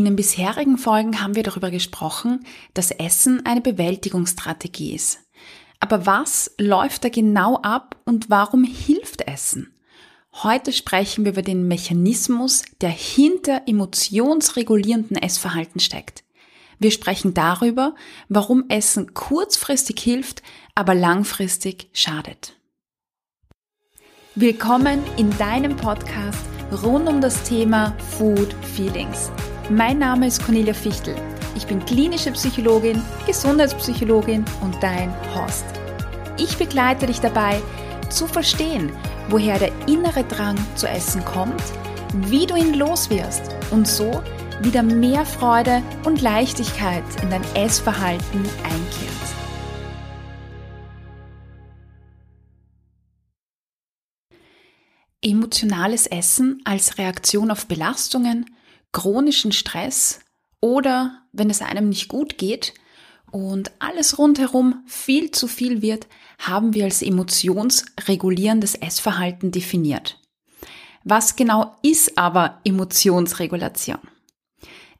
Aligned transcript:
In 0.00 0.06
den 0.06 0.16
bisherigen 0.16 0.78
Folgen 0.78 1.20
haben 1.20 1.34
wir 1.34 1.42
darüber 1.42 1.70
gesprochen, 1.70 2.46
dass 2.72 2.90
Essen 2.90 3.44
eine 3.44 3.60
Bewältigungsstrategie 3.60 4.94
ist. 4.94 5.18
Aber 5.78 6.06
was 6.06 6.52
läuft 6.56 7.04
da 7.04 7.10
genau 7.10 7.56
ab 7.56 7.96
und 8.06 8.30
warum 8.30 8.64
hilft 8.64 9.28
Essen? 9.28 9.74
Heute 10.32 10.72
sprechen 10.72 11.26
wir 11.26 11.32
über 11.32 11.42
den 11.42 11.68
Mechanismus, 11.68 12.62
der 12.80 12.88
hinter 12.88 13.64
emotionsregulierenden 13.66 15.18
Essverhalten 15.18 15.82
steckt. 15.82 16.24
Wir 16.78 16.92
sprechen 16.92 17.34
darüber, 17.34 17.94
warum 18.30 18.70
Essen 18.70 19.12
kurzfristig 19.12 20.00
hilft, 20.00 20.42
aber 20.74 20.94
langfristig 20.94 21.90
schadet. 21.92 22.56
Willkommen 24.34 25.02
in 25.18 25.36
deinem 25.36 25.76
Podcast 25.76 26.46
rund 26.82 27.06
um 27.06 27.20
das 27.20 27.42
Thema 27.42 27.94
Food 28.16 28.54
Feelings. 28.74 29.30
Mein 29.70 29.98
Name 29.98 30.26
ist 30.26 30.42
Cornelia 30.44 30.74
Fichtel. 30.74 31.14
Ich 31.54 31.64
bin 31.64 31.84
klinische 31.84 32.32
Psychologin, 32.32 33.00
Gesundheitspsychologin 33.24 34.44
und 34.62 34.76
dein 34.82 35.14
Host. 35.32 35.64
Ich 36.38 36.56
begleite 36.56 37.06
dich 37.06 37.20
dabei, 37.20 37.62
zu 38.08 38.26
verstehen, 38.26 38.90
woher 39.28 39.60
der 39.60 39.70
innere 39.86 40.24
Drang 40.24 40.56
zu 40.74 40.88
essen 40.88 41.24
kommt, 41.24 41.62
wie 42.14 42.46
du 42.46 42.56
ihn 42.56 42.74
loswirst 42.74 43.42
und 43.70 43.86
so 43.86 44.20
wieder 44.60 44.82
mehr 44.82 45.24
Freude 45.24 45.84
und 46.04 46.20
Leichtigkeit 46.20 47.04
in 47.22 47.30
dein 47.30 47.44
Essverhalten 47.54 48.40
einkehrt. 48.64 49.20
Emotionales 55.22 56.08
Essen 56.08 56.60
als 56.64 56.98
Reaktion 56.98 57.52
auf 57.52 57.66
Belastungen, 57.66 58.46
chronischen 58.92 59.52
Stress 59.52 60.20
oder 60.60 61.22
wenn 61.32 61.50
es 61.50 61.62
einem 61.62 61.88
nicht 61.88 62.08
gut 62.08 62.38
geht 62.38 62.74
und 63.30 63.70
alles 63.78 64.18
rundherum 64.18 64.82
viel 64.86 65.30
zu 65.30 65.46
viel 65.46 65.82
wird, 65.82 66.06
haben 66.38 66.74
wir 66.74 66.84
als 66.84 67.02
emotionsregulierendes 67.02 68.74
Essverhalten 68.74 69.50
definiert. 69.52 70.18
Was 71.04 71.36
genau 71.36 71.76
ist 71.82 72.18
aber 72.18 72.60
Emotionsregulation? 72.64 74.00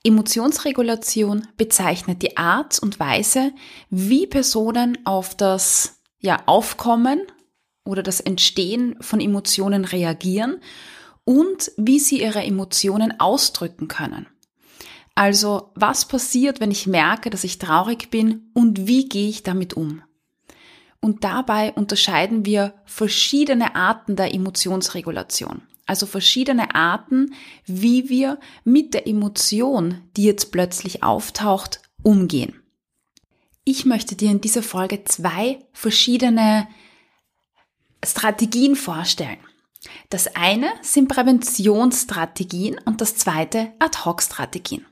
Emotionsregulation 0.02 1.46
bezeichnet 1.58 2.22
die 2.22 2.38
Art 2.38 2.78
und 2.78 2.98
Weise, 3.00 3.52
wie 3.90 4.26
Personen 4.26 4.98
auf 5.04 5.36
das 5.36 6.00
ja, 6.20 6.42
Aufkommen 6.46 7.20
oder 7.84 8.02
das 8.02 8.20
Entstehen 8.20 8.96
von 9.00 9.20
Emotionen 9.20 9.84
reagieren 9.84 10.60
und 11.24 11.72
wie 11.76 11.98
sie 11.98 12.22
ihre 12.22 12.42
Emotionen 12.42 13.18
ausdrücken 13.20 13.88
können. 13.88 14.26
Also 15.14 15.70
was 15.74 16.06
passiert, 16.06 16.60
wenn 16.60 16.70
ich 16.70 16.86
merke, 16.86 17.30
dass 17.30 17.44
ich 17.44 17.58
traurig 17.58 18.10
bin 18.10 18.50
und 18.54 18.86
wie 18.86 19.08
gehe 19.08 19.28
ich 19.28 19.42
damit 19.42 19.74
um? 19.74 20.02
Und 21.00 21.24
dabei 21.24 21.72
unterscheiden 21.72 22.44
wir 22.44 22.74
verschiedene 22.84 23.74
Arten 23.74 24.16
der 24.16 24.34
Emotionsregulation. 24.34 25.62
Also 25.86 26.06
verschiedene 26.06 26.74
Arten, 26.74 27.34
wie 27.66 28.08
wir 28.08 28.38
mit 28.64 28.94
der 28.94 29.06
Emotion, 29.06 30.02
die 30.16 30.24
jetzt 30.24 30.52
plötzlich 30.52 31.02
auftaucht, 31.02 31.80
umgehen. 32.02 32.62
Ich 33.64 33.84
möchte 33.84 34.14
dir 34.14 34.30
in 34.30 34.40
dieser 34.40 34.62
Folge 34.62 35.04
zwei 35.04 35.58
verschiedene 35.72 36.68
Strategien 38.04 38.76
vorstellen. 38.76 39.38
Das 40.08 40.34
eine 40.34 40.70
sind 40.82 41.08
Präventionsstrategien 41.08 42.78
und 42.84 43.00
das 43.00 43.16
zweite 43.16 43.72
Ad-Hoc-Strategien. 43.78 44.86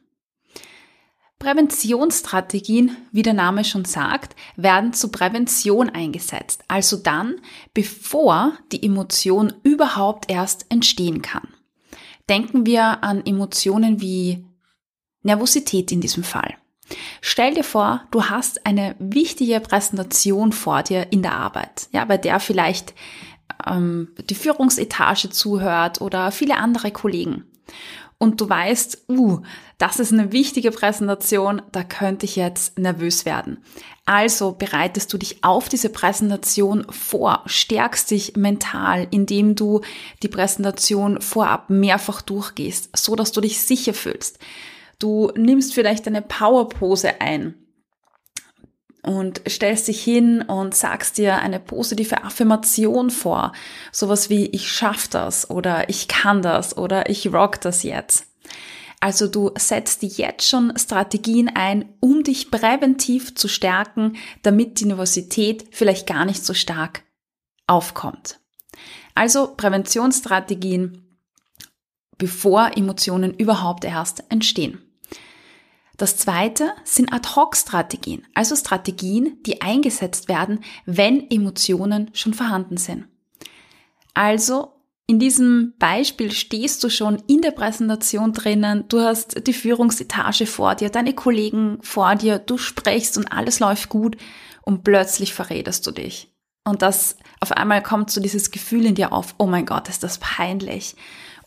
Präventionsstrategien, 1.39 2.97
wie 3.13 3.23
der 3.23 3.35
Name 3.35 3.65
schon 3.65 3.85
sagt, 3.85 4.35
werden 4.57 4.93
zur 4.93 5.13
Prävention 5.13 5.89
eingesetzt, 5.89 6.65
also 6.67 6.97
dann, 6.97 7.41
bevor 7.75 8.59
die 8.73 8.83
Emotion 8.83 9.53
überhaupt 9.63 10.31
erst 10.31 10.67
entstehen 10.69 11.23
kann. 11.23 11.47
Denken 12.29 12.67
wir 12.67 13.05
an 13.05 13.25
Emotionen 13.25 14.01
wie 14.01 14.45
Nervosität 15.23 15.93
in 15.93 16.01
diesem 16.01 16.25
Fall. 16.25 16.57
Stell 17.21 17.55
dir 17.55 17.65
vor, 17.65 18.03
du 18.11 18.25
hast 18.25 18.67
eine 18.67 18.97
wichtige 18.99 19.61
Präsentation 19.61 20.53
vor 20.53 20.83
dir 20.83 21.13
in 21.13 21.23
der 21.23 21.35
Arbeit, 21.35 21.89
ja, 21.93 22.05
bei 22.05 22.17
der 22.17 22.41
vielleicht 22.41 22.95
ähm, 23.67 24.09
die 24.29 24.35
Führungsetage 24.35 25.31
zuhört 25.31 26.01
oder 26.01 26.31
viele 26.31 26.57
andere 26.57 26.91
Kollegen 26.91 27.45
und 28.19 28.41
du 28.41 28.49
weißt, 28.49 29.05
uh, 29.09 29.41
das 29.79 30.01
ist 30.01 30.13
eine 30.13 30.33
wichtige 30.33 30.73
Präsentation, 30.73 31.63
da 31.71 31.85
könnte 31.85 32.27
ich 32.27 32.35
jetzt 32.35 32.77
nervös 32.77 33.25
werden. 33.25 33.59
Also 34.07 34.53
bereitest 34.53 35.13
du 35.13 35.19
dich 35.19 35.45
auf 35.45 35.69
diese 35.69 35.89
Präsentation 35.89 36.85
vor, 36.91 37.45
stärkst 37.47 38.11
dich 38.11 38.37
mental, 38.37 39.07
indem 39.13 39.55
du 39.55 39.83
die 40.23 40.29
Präsentation 40.29 41.21
vorab 41.21 41.71
mehrfach 41.71 42.21
durchgehst, 42.21 42.97
so 42.97 43.15
dass 43.15 43.31
du 43.31 43.41
dich 43.41 43.61
sicher 43.61 43.95
fühlst. 43.95 44.41
Du 44.99 45.31
nimmst 45.37 45.75
vielleicht 45.75 46.09
eine 46.09 46.23
Powerpose 46.23 47.21
ein, 47.21 47.55
und 49.09 49.41
stellst 49.49 49.89
dich 49.89 50.05
hin 50.05 50.43
und 50.43 50.75
sagst 50.75 51.17
dir 51.17 51.39
eine 51.39 51.61
positive 51.61 52.25
Affirmation 52.25 53.09
vor. 53.09 53.53
Sowas 53.91 54.29
wie 54.29 54.45
ich 54.49 54.71
schaff 54.71 55.09
das 55.09 55.49
oder 55.49 55.89
ich 55.89 56.09
kann 56.09 56.43
das 56.43 56.77
oder 56.77 57.09
ich 57.09 57.33
rock 57.33 57.59
das 57.63 57.85
jetzt. 57.85 58.27
Also 59.01 59.27
du 59.27 59.53
setzt 59.57 60.03
jetzt 60.03 60.47
schon 60.47 60.77
Strategien 60.77 61.49
ein, 61.49 61.87
um 62.01 62.23
dich 62.23 62.51
präventiv 62.51 63.35
zu 63.35 63.49
stärken, 63.49 64.17
damit 64.43 64.79
die 64.79 64.85
Nervosität 64.85 65.65
vielleicht 65.71 66.07
gar 66.07 66.27
nicht 66.27 66.45
so 66.45 66.53
stark 66.53 67.03
aufkommt. 67.67 68.41
Also 69.15 69.55
Präventionsstrategien, 69.57 71.19
bevor 72.19 72.77
Emotionen 72.77 73.33
überhaupt 73.33 73.87
erst 73.87 74.23
entstehen. 74.29 74.83
Das 75.99 76.17
zweite 76.17 76.71
sind 76.85 77.13
Ad-Hoc-Strategien, 77.13 78.25
also 78.33 78.55
Strategien, 78.55 79.43
die 79.45 79.61
eingesetzt 79.61 80.29
werden, 80.29 80.61
wenn 80.87 81.29
Emotionen 81.29 82.11
schon 82.15 82.35
vorhanden 82.35 82.77
sind. 82.77 83.09
Also 84.15 84.73
in 85.09 85.19
diesem 85.19 85.75
Beispiel 85.79 86.31
stehst 86.31 86.85
du 86.85 86.89
schon 86.89 87.21
in 87.27 87.43
der 87.43 87.51
Präsentation 87.51 88.33
drinnen, 88.33 88.85
du 88.89 89.01
hast 89.01 89.47
die 89.47 89.53
Führungsetage 89.53 90.47
vor 90.47 90.77
dir, 90.77 90.89
deine 90.89 91.15
Kollegen 91.15 91.79
vor 91.83 92.15
dir, 92.15 92.39
du 92.39 92.59
sprichst 92.59 93.19
und 93.19 93.33
alles 93.33 93.59
läuft 93.59 93.89
gut 93.89 94.17
und 94.63 94.85
plötzlich 94.85 95.35
verrätst 95.35 95.85
du 95.85 95.91
dich. 95.91 96.33
Und 96.65 96.83
das 96.83 97.17
auf 97.41 97.53
einmal 97.53 97.83
kommt 97.83 98.11
so 98.11 98.21
dieses 98.21 98.51
Gefühl 98.51 98.87
in 98.87 98.95
dir 98.95 99.13
auf, 99.13 99.35
oh 99.39 99.47
mein 99.47 99.67
Gott, 99.67 99.89
ist 99.89 100.03
das 100.03 100.19
peinlich 100.19 100.97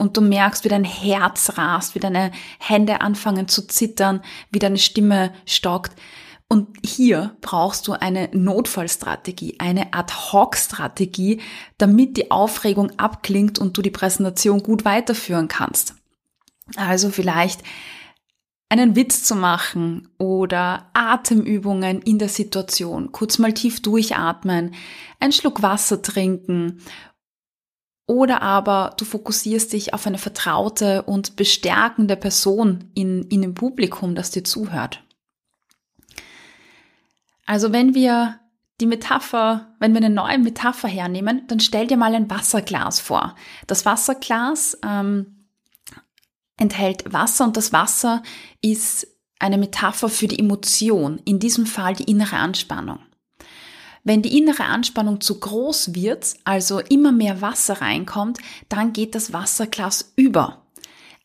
und 0.02 0.18
du 0.18 0.22
merkst, 0.22 0.66
wie 0.66 0.70
dein 0.70 0.84
Herz 0.84 1.60
rast, 1.60 1.94
wie 1.94 2.00
deine 2.00 2.32
Hände 2.58 3.02
anfangen 3.02 3.48
zu 3.48 3.68
zittern, 3.68 4.24
wie 4.50 4.58
deine 4.58 4.80
Stimme 4.80 5.32
stockt. 5.46 5.92
Und 6.48 6.76
hier 6.84 7.38
brauchst 7.42 7.88
du 7.88 7.94
eine 7.94 8.28
Notfallstrategie, 8.34 9.58
eine 9.60 9.94
Ad-Hoc-Strategie, 9.94 11.40
damit 11.78 12.18
die 12.18 12.32
Aufregung 12.32 12.92
abklingt 12.98 13.60
und 13.60 13.78
du 13.78 13.84
die 13.84 13.92
Präsentation 13.92 14.64
gut 14.64 14.86
weiterführen 14.86 15.48
kannst. 15.48 15.94
Also 16.78 17.12
vielleicht 17.12 17.62
einen 18.72 18.96
Witz 18.96 19.24
zu 19.24 19.36
machen 19.36 20.08
oder 20.18 20.90
Atemübungen 20.94 22.02
in 22.02 22.20
der 22.20 22.30
Situation, 22.30 23.12
kurz 23.12 23.38
mal 23.38 23.54
tief 23.54 23.82
durchatmen, 23.82 24.74
einen 25.20 25.34
Schluck 25.34 25.62
Wasser 25.62 26.02
trinken 26.02 26.82
oder 28.08 28.42
aber 28.42 28.94
du 28.96 29.04
fokussierst 29.04 29.74
dich 29.74 29.94
auf 29.94 30.08
eine 30.08 30.18
vertraute 30.18 31.02
und 31.02 31.36
bestärkende 31.36 32.16
Person 32.16 32.92
in, 32.94 33.24
in 33.24 33.42
dem 33.42 33.56
Publikum, 33.56 34.16
das 34.16 34.32
dir 34.32 34.46
zuhört. 34.46 35.04
Also 37.46 37.74
wenn 37.74 37.94
wir 37.94 38.40
die 38.80 38.86
Metapher, 38.86 39.76
wenn 39.80 39.92
wir 39.92 39.98
eine 39.98 40.10
neue 40.10 40.40
Metapher 40.40 40.88
hernehmen, 40.88 41.42
dann 41.50 41.60
stell 41.60 41.88
dir 41.88 41.98
mal 41.98 42.16
ein 42.16 42.30
Wasserglas 42.30 43.02
vor. 43.02 43.36
Das 43.68 43.86
Wasserglas 43.86 44.78
ähm, 44.88 45.41
enthält 46.62 47.12
Wasser 47.12 47.44
und 47.44 47.58
das 47.58 47.74
Wasser 47.74 48.22
ist 48.62 49.08
eine 49.40 49.58
Metapher 49.58 50.08
für 50.08 50.28
die 50.28 50.40
Emotion, 50.40 51.20
in 51.26 51.40
diesem 51.40 51.66
Fall 51.66 51.96
die 51.96 52.04
innere 52.04 52.38
Anspannung. 52.38 53.00
Wenn 54.04 54.22
die 54.22 54.38
innere 54.38 54.66
Anspannung 54.66 55.22
zu 55.22 55.40
groß 55.40 55.96
wird, 55.96 56.36
also 56.44 56.80
immer 56.80 57.12
mehr 57.12 57.42
Wasser 57.42 57.82
reinkommt, 57.82 58.38
dann 58.70 58.94
geht 58.94 59.16
das 59.16 59.34
Wasserglas 59.34 60.14
über. 60.16 60.66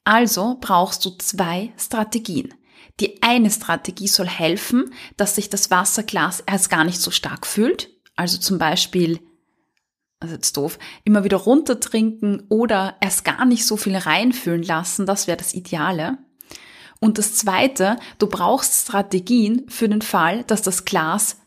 Also 0.05 0.57
brauchst 0.61 1.05
du 1.05 1.11
zwei 1.11 1.73
Strategien. 1.79 2.55
Die 3.01 3.23
eine 3.23 3.51
Strategie 3.51 4.09
soll 4.09 4.29
helfen, 4.29 4.93
dass 5.17 5.35
sich 5.35 5.51
das 5.51 5.71
Wasserglas 5.71 6.43
erst 6.47 6.71
gar 6.71 6.85
nicht 6.85 7.01
so 7.01 7.11
stark 7.11 7.47
fühlt. 7.47 7.91
Also 8.15 8.39
zum 8.39 8.59
Beispiel, 8.59 9.21
also 10.21 10.35
jetzt 10.35 10.57
doof, 10.57 10.79
immer 11.05 11.25
wieder 11.25 11.37
runter 11.37 11.79
trinken 11.79 12.45
oder 12.49 12.97
erst 13.01 13.25
gar 13.25 13.45
nicht 13.45 13.67
so 13.67 13.77
viel 13.77 13.97
reinfüllen 13.97 14.63
lassen. 14.63 15.07
Das 15.07 15.27
wäre 15.27 15.37
das 15.37 15.55
Ideale. 15.55 16.19
Und 17.01 17.19
das 17.19 17.35
Zweite, 17.35 17.99
du 18.19 18.27
brauchst 18.27 18.83
Strategien 18.83 19.69
für 19.69 19.89
den 19.89 20.03
Fall, 20.03 20.45
dass 20.45 20.63
das 20.63 20.85
Glas 20.85 21.39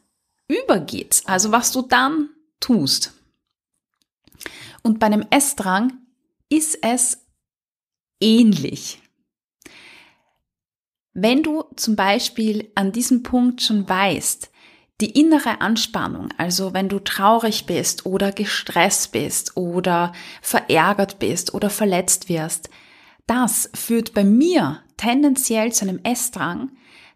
übergeht. 0.48 1.24
Also 1.25 1.51
was 1.51 1.71
du 1.71 1.81
dann 1.81 2.30
tust. 2.60 3.13
Und 4.83 5.00
bei 5.00 5.07
einem 5.07 5.25
Essdrang 5.30 5.94
ist 6.50 6.80
es 6.83 7.25
ähnlich. 8.21 9.01
Wenn 11.13 11.44
du 11.44 11.63
zum 11.75 11.95
Beispiel 11.95 12.71
an 12.75 12.92
diesem 12.92 13.24
Punkt 13.24 13.62
schon 13.62 13.89
weißt, 13.89 14.51
die 15.01 15.12
innere 15.12 15.62
Anspannung, 15.62 16.30
also 16.38 16.74
wenn 16.74 16.90
du 16.90 17.00
traurig 17.00 17.66
bist 17.66 18.06
oder 18.06 18.31
gestresst 18.31 19.12
bist 19.12 19.56
oder 19.56 20.12
verärgert 20.42 21.19
bist 21.19 21.54
oder 21.54 21.69
verletzt 21.69 22.28
wirst, 22.28 22.69
das 23.25 23.69
führt 23.74 24.13
bei 24.13 24.24
mir 24.24 24.81
tendenziell 24.98 25.72
zu 25.72 25.86
einem 25.86 26.00
Essdrang, 26.04 26.72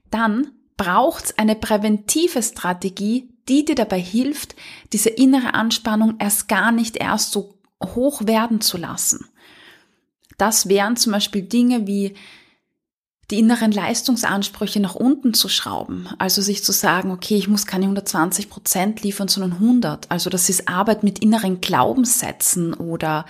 dann 0.09 0.51
braucht 0.77 1.25
es 1.25 1.37
eine 1.37 1.55
präventive 1.55 2.41
Strategie, 2.41 3.29
die 3.49 3.65
dir 3.65 3.75
dabei 3.75 3.99
hilft, 3.99 4.55
diese 4.93 5.09
innere 5.09 5.53
Anspannung 5.53 6.15
erst 6.19 6.47
gar 6.47 6.71
nicht 6.71 6.97
erst 6.97 7.31
so 7.31 7.55
hoch 7.83 8.25
werden 8.25 8.61
zu 8.61 8.77
lassen. 8.77 9.25
Das 10.37 10.69
wären 10.69 10.95
zum 10.95 11.11
Beispiel 11.11 11.43
Dinge 11.43 11.85
wie 11.85 12.15
die 13.31 13.39
inneren 13.39 13.71
Leistungsansprüche 13.71 14.79
nach 14.79 14.95
unten 14.95 15.33
zu 15.33 15.47
schrauben. 15.49 16.09
Also 16.17 16.41
sich 16.41 16.63
zu 16.63 16.71
sagen, 16.71 17.11
okay, 17.11 17.35
ich 17.35 17.47
muss 17.47 17.65
keine 17.65 17.85
120 17.85 18.49
Prozent 18.49 19.01
liefern, 19.03 19.27
sondern 19.27 19.53
100. 19.53 20.11
Also 20.11 20.29
das 20.29 20.49
ist 20.49 20.67
Arbeit 20.67 21.03
mit 21.03 21.19
inneren 21.19 21.61
Glaubenssätzen 21.61 22.73
oder 22.73 23.25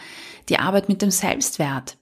die 0.49 0.59
Arbeit 0.59 0.89
mit 0.89 1.01
dem 1.01 1.11
Selbstwert. 1.11 1.97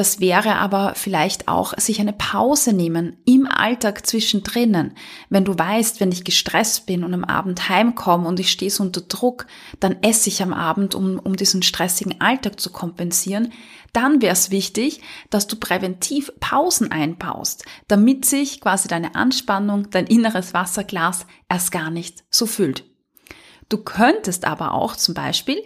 Das 0.00 0.18
wäre 0.18 0.56
aber 0.56 0.94
vielleicht 0.94 1.46
auch 1.46 1.76
sich 1.76 2.00
eine 2.00 2.14
Pause 2.14 2.72
nehmen 2.72 3.18
im 3.26 3.46
Alltag 3.46 4.06
zwischendrin. 4.06 4.94
Wenn 5.28 5.44
du 5.44 5.58
weißt, 5.58 6.00
wenn 6.00 6.10
ich 6.10 6.24
gestresst 6.24 6.86
bin 6.86 7.04
und 7.04 7.12
am 7.12 7.22
Abend 7.22 7.68
heimkomme 7.68 8.26
und 8.26 8.40
ich 8.40 8.50
stehe 8.50 8.70
so 8.70 8.82
unter 8.82 9.02
Druck, 9.02 9.46
dann 9.78 10.02
esse 10.02 10.30
ich 10.30 10.42
am 10.42 10.54
Abend, 10.54 10.94
um, 10.94 11.18
um 11.18 11.36
diesen 11.36 11.62
stressigen 11.62 12.18
Alltag 12.18 12.58
zu 12.58 12.70
kompensieren. 12.70 13.52
Dann 13.92 14.22
wäre 14.22 14.32
es 14.32 14.50
wichtig, 14.50 15.02
dass 15.28 15.48
du 15.48 15.56
präventiv 15.56 16.32
Pausen 16.40 16.90
einbaust, 16.90 17.66
damit 17.86 18.24
sich 18.24 18.62
quasi 18.62 18.88
deine 18.88 19.16
Anspannung, 19.16 19.90
dein 19.90 20.06
inneres 20.06 20.54
Wasserglas 20.54 21.26
erst 21.50 21.72
gar 21.72 21.90
nicht 21.90 22.24
so 22.30 22.46
füllt. 22.46 22.84
Du 23.68 23.76
könntest 23.76 24.46
aber 24.46 24.72
auch 24.72 24.96
zum 24.96 25.12
Beispiel 25.12 25.58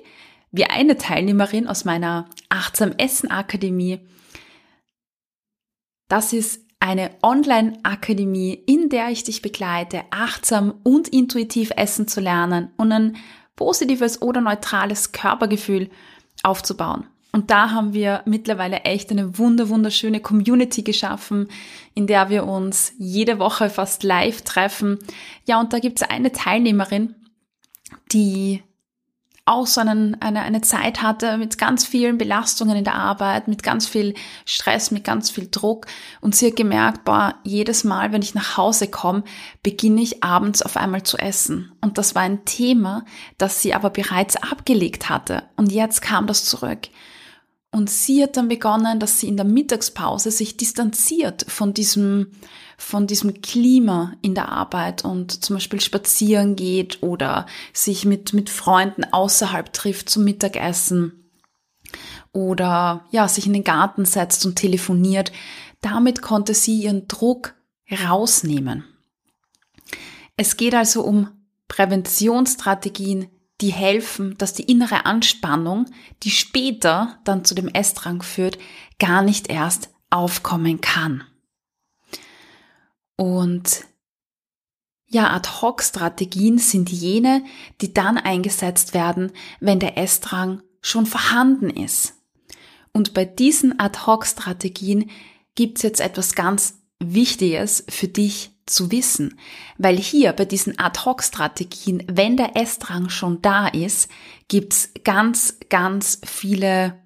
wie 0.50 0.64
eine 0.64 0.98
Teilnehmerin 0.98 1.68
aus 1.68 1.84
meiner 1.84 2.28
Achtsam 2.48 2.94
Essen 2.98 3.30
Akademie. 3.30 4.00
Das 6.08 6.32
ist 6.32 6.60
eine 6.80 7.10
Online-Akademie, 7.22 8.52
in 8.66 8.90
der 8.90 9.08
ich 9.08 9.24
dich 9.24 9.40
begleite, 9.40 10.02
achtsam 10.10 10.74
und 10.82 11.08
intuitiv 11.08 11.72
essen 11.76 12.08
zu 12.08 12.20
lernen 12.20 12.70
und 12.76 12.92
ein 12.92 13.16
positives 13.56 14.20
oder 14.20 14.40
neutrales 14.40 15.12
Körpergefühl 15.12 15.88
aufzubauen. 16.42 17.06
Und 17.32 17.50
da 17.50 17.70
haben 17.70 17.94
wir 17.94 18.22
mittlerweile 18.26 18.82
echt 18.82 19.10
eine 19.10 19.38
wunder, 19.38 19.68
wunderschöne 19.68 20.20
Community 20.20 20.82
geschaffen, 20.82 21.48
in 21.94 22.06
der 22.06 22.28
wir 22.30 22.44
uns 22.44 22.92
jede 22.98 23.40
Woche 23.40 23.70
fast 23.70 24.04
live 24.04 24.42
treffen. 24.42 24.98
Ja, 25.44 25.58
und 25.58 25.72
da 25.72 25.80
gibt 25.80 26.00
es 26.00 26.08
eine 26.08 26.30
Teilnehmerin, 26.30 27.16
die 28.12 28.62
auch 29.46 29.66
so 29.66 29.80
einen, 29.80 30.20
eine, 30.22 30.42
eine 30.42 30.62
Zeit 30.62 31.02
hatte 31.02 31.36
mit 31.36 31.58
ganz 31.58 31.84
vielen 31.84 32.16
Belastungen 32.16 32.76
in 32.76 32.84
der 32.84 32.94
Arbeit, 32.94 33.46
mit 33.46 33.62
ganz 33.62 33.86
viel 33.86 34.14
Stress, 34.46 34.90
mit 34.90 35.04
ganz 35.04 35.30
viel 35.30 35.48
Druck. 35.50 35.86
Und 36.22 36.34
sie 36.34 36.46
hat 36.46 36.56
gemerkt, 36.56 37.04
boah, 37.04 37.34
jedes 37.42 37.84
Mal, 37.84 38.12
wenn 38.12 38.22
ich 38.22 38.34
nach 38.34 38.56
Hause 38.56 38.88
komme, 38.88 39.24
beginne 39.62 40.00
ich 40.00 40.24
abends 40.24 40.62
auf 40.62 40.78
einmal 40.78 41.02
zu 41.02 41.18
essen. 41.18 41.72
Und 41.82 41.98
das 41.98 42.14
war 42.14 42.22
ein 42.22 42.46
Thema, 42.46 43.04
das 43.36 43.60
sie 43.60 43.74
aber 43.74 43.90
bereits 43.90 44.36
abgelegt 44.36 45.10
hatte. 45.10 45.42
Und 45.56 45.70
jetzt 45.70 46.00
kam 46.00 46.26
das 46.26 46.46
zurück. 46.46 46.88
Und 47.74 47.90
sie 47.90 48.22
hat 48.22 48.36
dann 48.36 48.46
begonnen, 48.46 49.00
dass 49.00 49.18
sie 49.18 49.26
in 49.26 49.36
der 49.36 49.44
Mittagspause 49.44 50.30
sich 50.30 50.56
distanziert 50.56 51.44
von 51.48 51.74
diesem, 51.74 52.30
von 52.78 53.08
diesem 53.08 53.42
Klima 53.42 54.12
in 54.22 54.36
der 54.36 54.48
Arbeit 54.48 55.04
und 55.04 55.44
zum 55.44 55.56
Beispiel 55.56 55.80
spazieren 55.80 56.54
geht 56.54 57.02
oder 57.02 57.46
sich 57.72 58.04
mit, 58.04 58.32
mit 58.32 58.48
Freunden 58.48 59.02
außerhalb 59.02 59.72
trifft 59.72 60.08
zum 60.08 60.22
Mittagessen 60.22 61.28
oder 62.30 63.06
ja, 63.10 63.26
sich 63.26 63.46
in 63.48 63.52
den 63.54 63.64
Garten 63.64 64.04
setzt 64.04 64.46
und 64.46 64.54
telefoniert. 64.54 65.32
Damit 65.80 66.22
konnte 66.22 66.54
sie 66.54 66.82
ihren 66.82 67.08
Druck 67.08 67.56
rausnehmen. 67.90 68.84
Es 70.36 70.56
geht 70.56 70.76
also 70.76 71.02
um 71.02 71.26
Präventionsstrategien, 71.66 73.26
die 73.60 73.72
helfen, 73.72 74.36
dass 74.38 74.52
die 74.52 74.64
innere 74.64 75.06
Anspannung, 75.06 75.86
die 76.22 76.30
später 76.30 77.18
dann 77.24 77.44
zu 77.44 77.54
dem 77.54 77.68
Essdrang 77.68 78.22
führt, 78.22 78.58
gar 78.98 79.22
nicht 79.22 79.48
erst 79.48 79.90
aufkommen 80.10 80.80
kann. 80.80 81.24
Und 83.16 83.84
ja, 85.06 85.30
Ad-Hoc-Strategien 85.30 86.58
sind 86.58 86.90
jene, 86.90 87.44
die 87.80 87.94
dann 87.94 88.18
eingesetzt 88.18 88.94
werden, 88.94 89.30
wenn 89.60 89.78
der 89.78 89.96
Essdrang 89.96 90.62
schon 90.80 91.06
vorhanden 91.06 91.70
ist. 91.70 92.14
Und 92.92 93.14
bei 93.14 93.24
diesen 93.24 93.78
Ad-Hoc-Strategien 93.78 95.10
gibt 95.54 95.78
es 95.78 95.82
jetzt 95.82 96.00
etwas 96.00 96.34
ganz 96.34 96.80
Wichtiges 96.98 97.84
für 97.88 98.08
dich 98.08 98.53
zu 98.66 98.90
wissen. 98.90 99.38
Weil 99.78 99.96
hier 99.96 100.32
bei 100.32 100.44
diesen 100.44 100.78
Ad-Hoc-Strategien, 100.78 102.02
wenn 102.06 102.36
der 102.36 102.56
Essdrang 102.56 103.08
schon 103.08 103.42
da 103.42 103.68
ist, 103.68 104.10
gibt's 104.48 104.90
ganz, 105.04 105.58
ganz 105.68 106.20
viele 106.24 106.98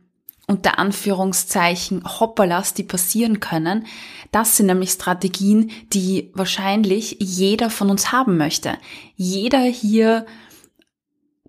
unter 0.47 0.79
Anführungszeichen 0.79 2.03
Hoppalas, 2.05 2.73
die 2.73 2.83
passieren 2.83 3.39
können. 3.39 3.87
Das 4.33 4.57
sind 4.57 4.67
nämlich 4.67 4.91
Strategien, 4.91 5.71
die 5.93 6.31
wahrscheinlich 6.33 7.19
jeder 7.21 7.69
von 7.69 7.91
uns 7.91 8.13
haben 8.13 8.39
möchte. 8.39 8.79
Jeder 9.15 9.61
hier, 9.61 10.25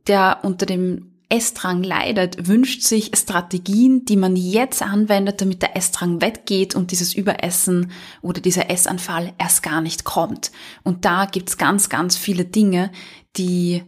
der 0.07 0.39
unter 0.43 0.65
dem 0.65 1.13
Essdrang 1.29 1.83
leidet, 1.83 2.47
wünscht 2.47 2.81
sich 2.81 3.11
Strategien, 3.15 4.03
die 4.05 4.17
man 4.17 4.35
jetzt 4.35 4.81
anwendet, 4.81 5.41
damit 5.41 5.61
der 5.61 5.77
Essdrang 5.77 6.21
weggeht 6.21 6.73
und 6.75 6.89
dieses 6.89 7.13
Überessen 7.13 7.91
oder 8.23 8.41
dieser 8.41 8.71
Essanfall 8.71 9.33
erst 9.37 9.61
gar 9.61 9.81
nicht 9.81 10.03
kommt. 10.03 10.51
Und 10.83 11.05
da 11.05 11.25
gibt's 11.25 11.57
ganz, 11.57 11.87
ganz 11.89 12.17
viele 12.17 12.45
Dinge, 12.45 12.91
die 13.37 13.83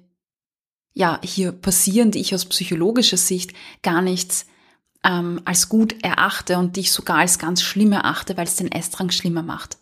ja 0.93 1.19
hier 1.23 1.51
passieren, 1.51 2.11
die 2.11 2.19
ich 2.19 2.35
aus 2.35 2.45
psychologischer 2.45 3.17
Sicht 3.17 3.53
gar 3.81 4.03
nicht 4.03 4.45
ähm, 5.03 5.41
als 5.45 5.67
gut 5.67 6.03
erachte 6.03 6.59
und 6.59 6.75
die 6.75 6.81
ich 6.81 6.91
sogar 6.91 7.17
als 7.17 7.39
ganz 7.39 7.63
schlimm 7.63 7.91
erachte, 7.91 8.37
weil 8.37 8.45
es 8.45 8.55
den 8.55 8.71
Essdrang 8.71 9.09
schlimmer 9.09 9.41
macht. 9.41 9.77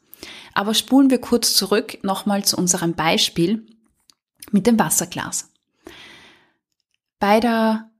Aber 0.54 0.74
spulen 0.74 1.10
wir 1.10 1.20
kurz 1.20 1.54
zurück 1.54 1.98
nochmal 2.04 2.46
zu 2.46 2.58
unserem 2.58 2.94
Beispiel 2.94 3.66
mit 4.51 4.66
dem 4.66 4.80
Wasserglas. 4.80 5.50
Bei 7.20 7.42
der 7.42 7.92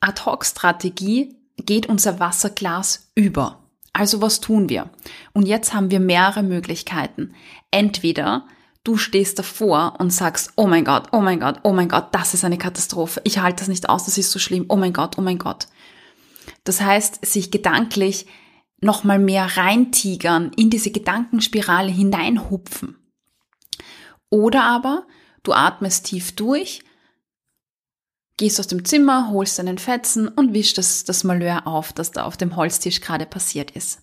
Ad-Hoc-Strategie 0.00 1.34
geht 1.56 1.86
unser 1.86 2.20
Wasserglas 2.20 3.10
über. 3.14 3.62
Also 3.94 4.20
was 4.20 4.40
tun 4.40 4.68
wir? 4.68 4.90
Und 5.32 5.46
jetzt 5.46 5.72
haben 5.72 5.90
wir 5.90 6.00
mehrere 6.00 6.42
Möglichkeiten. 6.42 7.34
Entweder 7.70 8.46
du 8.84 8.98
stehst 8.98 9.38
davor 9.38 9.94
und 9.98 10.12
sagst, 10.12 10.52
oh 10.56 10.66
mein 10.66 10.84
Gott, 10.84 11.08
oh 11.12 11.20
mein 11.20 11.40
Gott, 11.40 11.60
oh 11.62 11.72
mein 11.72 11.88
Gott, 11.88 12.08
das 12.12 12.34
ist 12.34 12.44
eine 12.44 12.58
Katastrophe. 12.58 13.22
Ich 13.24 13.38
halte 13.38 13.60
das 13.60 13.68
nicht 13.68 13.88
aus, 13.88 14.04
das 14.04 14.18
ist 14.18 14.30
so 14.30 14.38
schlimm. 14.38 14.66
Oh 14.68 14.76
mein 14.76 14.92
Gott, 14.92 15.16
oh 15.16 15.22
mein 15.22 15.38
Gott. 15.38 15.66
Das 16.64 16.82
heißt, 16.82 17.24
sich 17.24 17.50
gedanklich 17.50 18.26
nochmal 18.80 19.18
mehr 19.18 19.56
reintigern, 19.56 20.52
in 20.56 20.68
diese 20.68 20.90
Gedankenspirale 20.90 21.90
hineinhupfen. 21.90 22.98
Oder 24.28 24.64
aber 24.64 25.06
du 25.42 25.54
atmest 25.54 26.06
tief 26.06 26.36
durch 26.36 26.84
gehst 28.36 28.60
aus 28.60 28.66
dem 28.66 28.84
Zimmer, 28.84 29.30
holst 29.30 29.58
deinen 29.58 29.78
Fetzen 29.78 30.28
und 30.28 30.52
wischst 30.52 30.78
das, 30.78 31.04
das 31.04 31.24
Malheur 31.24 31.66
auf, 31.66 31.92
das 31.92 32.12
da 32.12 32.24
auf 32.24 32.36
dem 32.36 32.56
Holztisch 32.56 33.00
gerade 33.00 33.26
passiert 33.26 33.70
ist. 33.70 34.02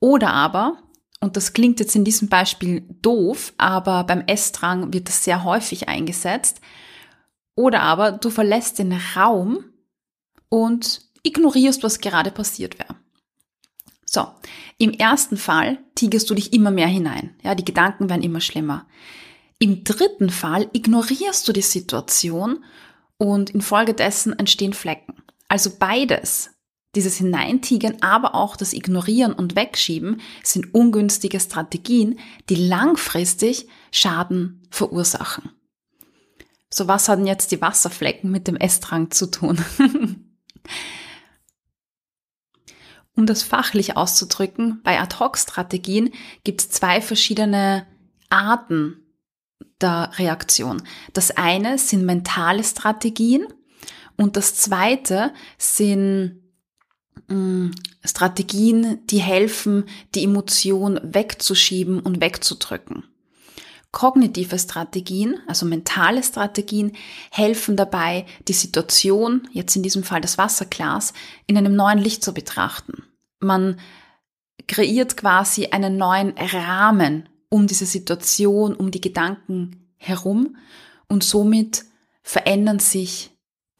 Oder 0.00 0.32
aber, 0.32 0.82
und 1.20 1.36
das 1.36 1.52
klingt 1.52 1.80
jetzt 1.80 1.96
in 1.96 2.04
diesem 2.04 2.28
Beispiel 2.28 2.84
doof, 3.02 3.54
aber 3.56 4.04
beim 4.04 4.22
Essdrang 4.26 4.92
wird 4.92 5.08
das 5.08 5.24
sehr 5.24 5.44
häufig 5.44 5.88
eingesetzt, 5.88 6.60
oder 7.54 7.82
aber 7.82 8.12
du 8.12 8.30
verlässt 8.30 8.78
den 8.78 8.92
Raum 9.14 9.64
und 10.48 11.00
ignorierst, 11.22 11.82
was 11.82 12.00
gerade 12.00 12.30
passiert 12.30 12.78
wäre. 12.78 12.96
So, 14.04 14.28
im 14.78 14.92
ersten 14.92 15.36
Fall 15.36 15.78
tigerst 15.94 16.28
du 16.30 16.34
dich 16.34 16.52
immer 16.52 16.70
mehr 16.70 16.86
hinein. 16.86 17.34
Ja, 17.42 17.54
die 17.54 17.64
Gedanken 17.64 18.08
werden 18.08 18.22
immer 18.22 18.40
schlimmer. 18.40 18.86
Im 19.58 19.84
dritten 19.84 20.30
Fall 20.30 20.68
ignorierst 20.72 21.48
du 21.48 21.52
die 21.52 21.62
Situation 21.62 22.64
und 23.18 23.50
infolgedessen 23.50 24.38
entstehen 24.38 24.72
Flecken. 24.72 25.22
Also 25.48 25.70
beides, 25.78 26.50
dieses 26.94 27.16
Hineintigern, 27.16 27.98
aber 28.00 28.34
auch 28.34 28.56
das 28.56 28.72
Ignorieren 28.72 29.32
und 29.32 29.54
Wegschieben 29.54 30.20
sind 30.42 30.74
ungünstige 30.74 31.38
Strategien, 31.40 32.18
die 32.48 32.56
langfristig 32.56 33.68
Schaden 33.92 34.66
verursachen. 34.70 35.50
So 36.72 36.88
was 36.88 37.08
haben 37.08 37.26
jetzt 37.26 37.52
die 37.52 37.60
Wasserflecken 37.60 38.30
mit 38.30 38.48
dem 38.48 38.56
Essdrang 38.56 39.10
zu 39.10 39.30
tun? 39.30 39.62
um 43.14 43.26
das 43.26 43.42
fachlich 43.42 43.96
auszudrücken, 43.96 44.80
bei 44.82 45.00
Ad-Hoc-Strategien 45.00 46.12
gibt 46.44 46.60
es 46.60 46.70
zwei 46.70 47.00
verschiedene 47.00 47.86
Arten 48.28 49.05
der 49.80 50.10
Reaktion. 50.18 50.82
Das 51.12 51.30
eine 51.30 51.78
sind 51.78 52.04
mentale 52.04 52.64
Strategien 52.64 53.46
und 54.16 54.36
das 54.36 54.54
zweite 54.54 55.32
sind 55.58 56.40
mm, 57.28 57.70
Strategien, 58.04 59.06
die 59.06 59.18
helfen, 59.18 59.84
die 60.14 60.24
Emotion 60.24 61.00
wegzuschieben 61.02 62.00
und 62.00 62.20
wegzudrücken. 62.20 63.04
Kognitive 63.92 64.58
Strategien, 64.58 65.38
also 65.46 65.64
mentale 65.64 66.22
Strategien, 66.22 66.92
helfen 67.30 67.76
dabei, 67.76 68.26
die 68.46 68.52
Situation, 68.52 69.48
jetzt 69.52 69.74
in 69.76 69.82
diesem 69.82 70.02
Fall 70.02 70.20
das 70.20 70.36
Wasserglas, 70.36 71.14
in 71.46 71.56
einem 71.56 71.74
neuen 71.74 71.98
Licht 71.98 72.22
zu 72.22 72.34
betrachten. 72.34 73.04
Man 73.38 73.78
kreiert 74.66 75.16
quasi 75.16 75.66
einen 75.66 75.96
neuen 75.96 76.34
Rahmen 76.36 77.28
um 77.56 77.66
diese 77.66 77.86
Situation, 77.86 78.74
um 78.74 78.90
die 78.90 79.00
Gedanken 79.00 79.88
herum 79.96 80.58
und 81.08 81.24
somit 81.24 81.86
verändern 82.22 82.80
sich 82.80 83.30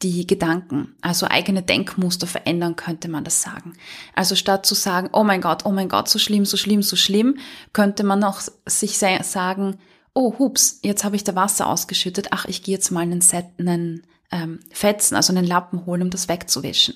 die 0.01 0.25
Gedanken, 0.25 0.95
also 1.01 1.27
eigene 1.27 1.61
Denkmuster 1.61 2.25
verändern, 2.25 2.75
könnte 2.75 3.07
man 3.07 3.23
das 3.23 3.43
sagen. 3.43 3.73
Also 4.15 4.35
statt 4.35 4.65
zu 4.65 4.73
sagen, 4.73 5.09
oh 5.13 5.23
mein 5.23 5.41
Gott, 5.41 5.63
oh 5.65 5.71
mein 5.71 5.89
Gott, 5.89 6.09
so 6.09 6.17
schlimm, 6.17 6.43
so 6.43 6.57
schlimm, 6.57 6.81
so 6.81 6.95
schlimm, 6.95 7.37
könnte 7.71 8.03
man 8.03 8.23
auch 8.23 8.41
sich 8.65 8.97
sagen, 8.97 9.77
oh 10.15 10.39
hups, 10.39 10.79
jetzt 10.81 11.03
habe 11.03 11.15
ich 11.15 11.23
da 11.23 11.35
Wasser 11.35 11.67
ausgeschüttet, 11.67 12.29
ach, 12.31 12.45
ich 12.45 12.63
gehe 12.63 12.73
jetzt 12.73 12.89
mal 12.89 13.01
einen, 13.01 13.21
Set, 13.21 13.45
einen 13.59 14.07
ähm, 14.31 14.59
Fetzen, 14.71 15.15
also 15.15 15.33
einen 15.33 15.45
Lappen 15.45 15.85
holen, 15.85 16.01
um 16.01 16.09
das 16.09 16.27
wegzuwischen. 16.27 16.95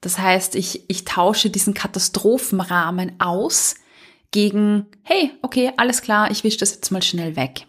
Das 0.00 0.20
heißt, 0.20 0.54
ich, 0.54 0.88
ich 0.88 1.04
tausche 1.04 1.50
diesen 1.50 1.74
Katastrophenrahmen 1.74 3.18
aus 3.18 3.74
gegen, 4.30 4.86
hey, 5.02 5.32
okay, 5.42 5.72
alles 5.76 6.02
klar, 6.02 6.30
ich 6.30 6.44
wische 6.44 6.58
das 6.58 6.74
jetzt 6.74 6.90
mal 6.90 7.02
schnell 7.02 7.36
weg. 7.36 7.66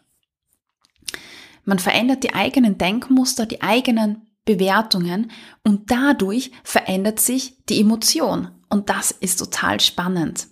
Man 1.66 1.80
verändert 1.80 2.24
die 2.24 2.34
eigenen 2.34 2.78
Denkmuster, 2.78 3.46
die 3.46 3.62
eigenen 3.62 4.28
Bewertungen 4.46 5.32
und 5.63 5.92
dadurch 5.92 6.51
verändert 6.63 7.20
sich 7.20 7.63
die 7.68 7.80
Emotion. 7.80 8.50
Und 8.70 8.89
das 8.89 9.12
ist 9.12 9.38
total 9.38 9.80
spannend. 9.80 10.48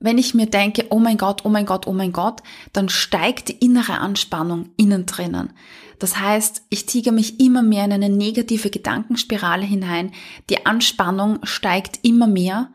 Wenn 0.00 0.18
ich 0.18 0.34
mir 0.34 0.46
denke, 0.46 0.86
oh 0.90 0.98
mein 0.98 1.16
Gott, 1.16 1.44
oh 1.44 1.48
mein 1.48 1.64
Gott, 1.64 1.86
oh 1.86 1.92
mein 1.92 2.12
Gott, 2.12 2.42
dann 2.72 2.88
steigt 2.88 3.48
die 3.48 3.64
innere 3.64 3.98
Anspannung 3.98 4.70
innen 4.76 5.06
drinnen. 5.06 5.52
Das 5.98 6.18
heißt, 6.18 6.64
ich 6.68 6.86
tiege 6.86 7.12
mich 7.12 7.40
immer 7.40 7.62
mehr 7.62 7.84
in 7.84 7.92
eine 7.92 8.08
negative 8.08 8.70
Gedankenspirale 8.70 9.64
hinein. 9.64 10.12
Die 10.50 10.66
Anspannung 10.66 11.38
steigt 11.44 12.00
immer 12.02 12.26
mehr. 12.26 12.70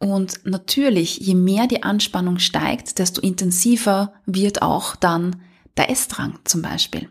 Und 0.00 0.40
natürlich, 0.46 1.18
je 1.18 1.34
mehr 1.34 1.66
die 1.66 1.82
Anspannung 1.82 2.38
steigt, 2.38 2.98
desto 2.98 3.20
intensiver 3.20 4.14
wird 4.24 4.62
auch 4.62 4.96
dann 4.96 5.42
der 5.76 5.90
Essdrang 5.90 6.38
zum 6.44 6.62
Beispiel. 6.62 7.10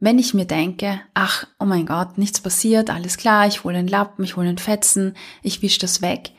Wenn 0.00 0.18
ich 0.18 0.34
mir 0.34 0.44
denke, 0.44 1.00
ach, 1.14 1.46
oh 1.60 1.64
mein 1.64 1.86
Gott, 1.86 2.18
nichts 2.18 2.40
passiert, 2.40 2.90
alles 2.90 3.16
klar, 3.16 3.46
ich 3.46 3.62
hole 3.62 3.78
einen 3.78 3.88
Lappen, 3.88 4.24
ich 4.24 4.36
hole 4.36 4.48
einen 4.48 4.58
Fetzen, 4.58 5.16
ich 5.42 5.62
wische 5.62 5.80
das 5.80 6.02
weg, 6.02 6.32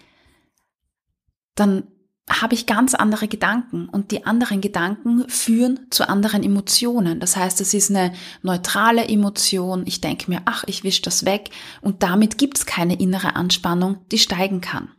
dann 1.55 1.87
habe 2.29 2.55
ich 2.55 2.65
ganz 2.65 2.93
andere 2.93 3.27
Gedanken 3.27 3.87
und 3.87 4.11
die 4.11 4.25
anderen 4.25 4.59
Gedanken 4.59 5.27
führen 5.29 5.87
zu 5.89 6.09
anderen 6.09 6.43
Emotionen. 6.43 7.19
Das 7.19 7.37
heißt, 7.37 7.61
es 7.61 7.73
ist 7.73 7.89
eine 7.89 8.13
neutrale 8.41 9.07
Emotion. 9.07 9.83
Ich 9.85 10.01
denke 10.01 10.29
mir, 10.29 10.41
ach, 10.45 10.65
ich 10.67 10.83
wische 10.83 11.03
das 11.03 11.25
weg 11.25 11.49
und 11.81 12.03
damit 12.03 12.37
gibt 12.37 12.57
es 12.57 12.65
keine 12.65 12.99
innere 12.99 13.35
Anspannung, 13.35 13.99
die 14.11 14.19
steigen 14.19 14.59
kann. 14.59 14.89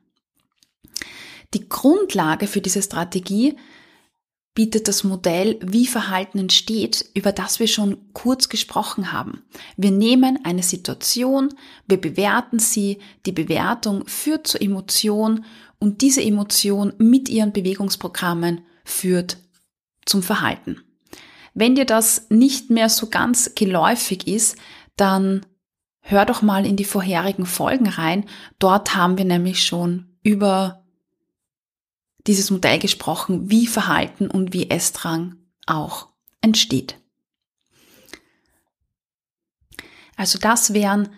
Die 1.55 1.69
Grundlage 1.69 2.47
für 2.47 2.61
diese 2.61 2.83
Strategie 2.83 3.57
bietet 4.55 4.89
das 4.89 5.05
Modell, 5.05 5.59
wie 5.63 5.87
Verhalten 5.87 6.39
entsteht, 6.39 7.09
über 7.15 7.31
das 7.31 7.61
wir 7.61 7.69
schon 7.69 8.13
kurz 8.13 8.49
gesprochen 8.49 9.13
haben. 9.13 9.45
Wir 9.77 9.93
nehmen 9.93 10.41
eine 10.45 10.65
Situation, 10.65 11.55
wir 11.87 12.01
bewerten 12.01 12.59
sie, 12.59 12.99
die 13.25 13.33
Bewertung 13.33 14.07
führt 14.09 14.49
zur 14.49 14.61
Emotion 14.61 15.45
und 15.79 16.03
diese 16.03 16.23
Emotion 16.23 16.93
mit 16.99 17.29
ihren 17.29 17.53
Bewegungsprogrammen 17.53 18.63
führt 18.85 19.39
zum 20.05 20.23
Verhalten. 20.23 20.83
Wenn 21.55 21.75
dir 21.75 21.85
das 21.85 22.27
nicht 22.31 22.71
mehr 22.71 22.89
so 22.89 23.09
ganz 23.09 23.55
geläufig 23.55 24.27
ist, 24.27 24.57
dann 24.97 25.45
hör 26.01 26.25
doch 26.25 26.43
mal 26.43 26.65
in 26.67 26.77
die 26.77 26.85
vorherigen 26.85 27.47
Folgen 27.47 27.89
rein. 27.89 28.25
Dort 28.59 28.95
haben 28.95 29.19
wir 29.19 29.25
nämlich 29.25 29.65
schon 29.65 30.17
über 30.23 30.85
dieses 32.27 32.51
Modell 32.51 32.79
gesprochen, 32.79 33.51
wie 33.51 33.67
Verhalten 33.67 34.31
und 34.31 34.53
wie 34.53 34.71
Essdrang 34.71 35.37
auch 35.67 36.09
entsteht. 36.41 36.99
Also 40.17 40.39
das 40.39 40.75
wären 40.75 41.11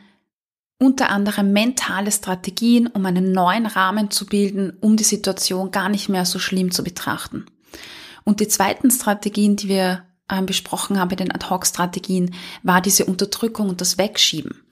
unter 0.80 1.10
anderem 1.10 1.52
mentale 1.52 2.10
Strategien, 2.10 2.87
um 2.87 3.04
einen 3.04 3.32
neuen 3.32 3.66
Rahmen 3.66 4.10
zu 4.10 4.25
bilden, 4.26 4.72
um 4.80 4.96
die 4.96 5.04
Situation 5.04 5.70
gar 5.70 5.90
nicht 5.90 6.08
mehr 6.08 6.25
so 6.25 6.38
schlimm 6.38 6.70
zu 6.70 6.82
betrachten. 6.82 7.44
Und 8.25 8.40
die 8.40 8.49
zweiten 8.49 8.90
Strategien, 8.90 9.56
die 9.56 9.68
wir 9.68 10.04
äh, 10.28 10.42
besprochen 10.42 10.99
haben 10.99 11.10
bei 11.10 11.16
den 11.16 11.32
Ad-Hoc-Strategien, 11.32 12.34
war 12.62 12.80
diese 12.80 13.04
Unterdrückung 13.04 13.68
und 13.68 13.82
das 13.82 13.99
Wegschieben. 13.99 14.62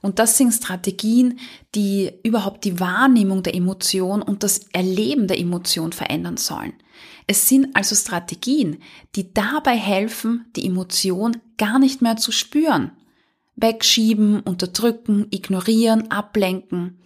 Und 0.00 0.18
das 0.18 0.38
sind 0.38 0.52
Strategien, 0.52 1.38
die 1.74 2.10
überhaupt 2.24 2.64
die 2.64 2.80
Wahrnehmung 2.80 3.42
der 3.42 3.54
Emotion 3.54 4.22
und 4.22 4.42
das 4.42 4.62
Erleben 4.72 5.28
der 5.28 5.38
Emotion 5.38 5.92
verändern 5.92 6.38
sollen. 6.38 6.72
Es 7.26 7.48
sind 7.48 7.76
also 7.76 7.94
Strategien, 7.94 8.78
die 9.14 9.32
dabei 9.34 9.76
helfen, 9.76 10.46
die 10.56 10.66
Emotion 10.66 11.36
gar 11.58 11.78
nicht 11.78 12.02
mehr 12.02 12.16
zu 12.16 12.32
spüren, 12.32 12.90
wegschieben, 13.56 14.40
unterdrücken, 14.40 15.26
ignorieren, 15.30 16.10
ablenken. 16.10 16.98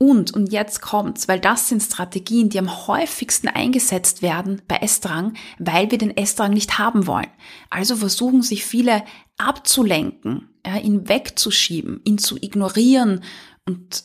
Und, 0.00 0.32
und 0.32 0.52
jetzt 0.52 0.80
kommt's, 0.80 1.26
weil 1.26 1.40
das 1.40 1.68
sind 1.68 1.82
Strategien, 1.82 2.50
die 2.50 2.58
am 2.60 2.86
häufigsten 2.86 3.48
eingesetzt 3.48 4.22
werden 4.22 4.62
bei 4.68 4.76
Essdrang, 4.76 5.34
weil 5.58 5.90
wir 5.90 5.98
den 5.98 6.16
Essdrang 6.16 6.52
nicht 6.52 6.78
haben 6.78 7.08
wollen. 7.08 7.30
Also 7.68 7.96
versuchen 7.96 8.42
sich 8.42 8.64
viele 8.64 9.02
abzulenken, 9.38 10.50
ja, 10.64 10.76
ihn 10.76 11.08
wegzuschieben, 11.08 12.00
ihn 12.04 12.18
zu 12.18 12.36
ignorieren 12.36 13.24
und 13.66 14.04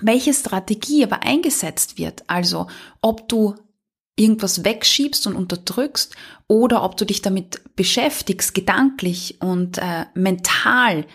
welche 0.00 0.32
Strategie 0.32 1.04
aber 1.04 1.22
eingesetzt 1.22 1.98
wird, 1.98 2.28
also 2.28 2.66
ob 3.00 3.28
du 3.28 3.54
irgendwas 4.16 4.64
wegschiebst 4.64 5.26
und 5.26 5.36
unterdrückst 5.36 6.16
oder 6.48 6.82
ob 6.82 6.96
du 6.96 7.04
dich 7.04 7.22
damit 7.22 7.76
beschäftigst, 7.76 8.54
gedanklich 8.54 9.40
und 9.40 9.78
äh, 9.78 10.06
mental 10.14 11.06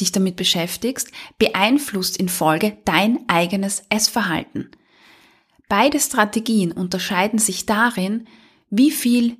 dich 0.00 0.12
damit 0.12 0.36
beschäftigst, 0.36 1.10
beeinflusst 1.38 2.16
in 2.16 2.28
Folge 2.28 2.78
dein 2.84 3.28
eigenes 3.28 3.82
Essverhalten. 3.90 4.70
Beide 5.68 5.98
Strategien 5.98 6.72
unterscheiden 6.72 7.38
sich 7.38 7.66
darin, 7.66 8.26
wie 8.70 8.90
viel 8.90 9.36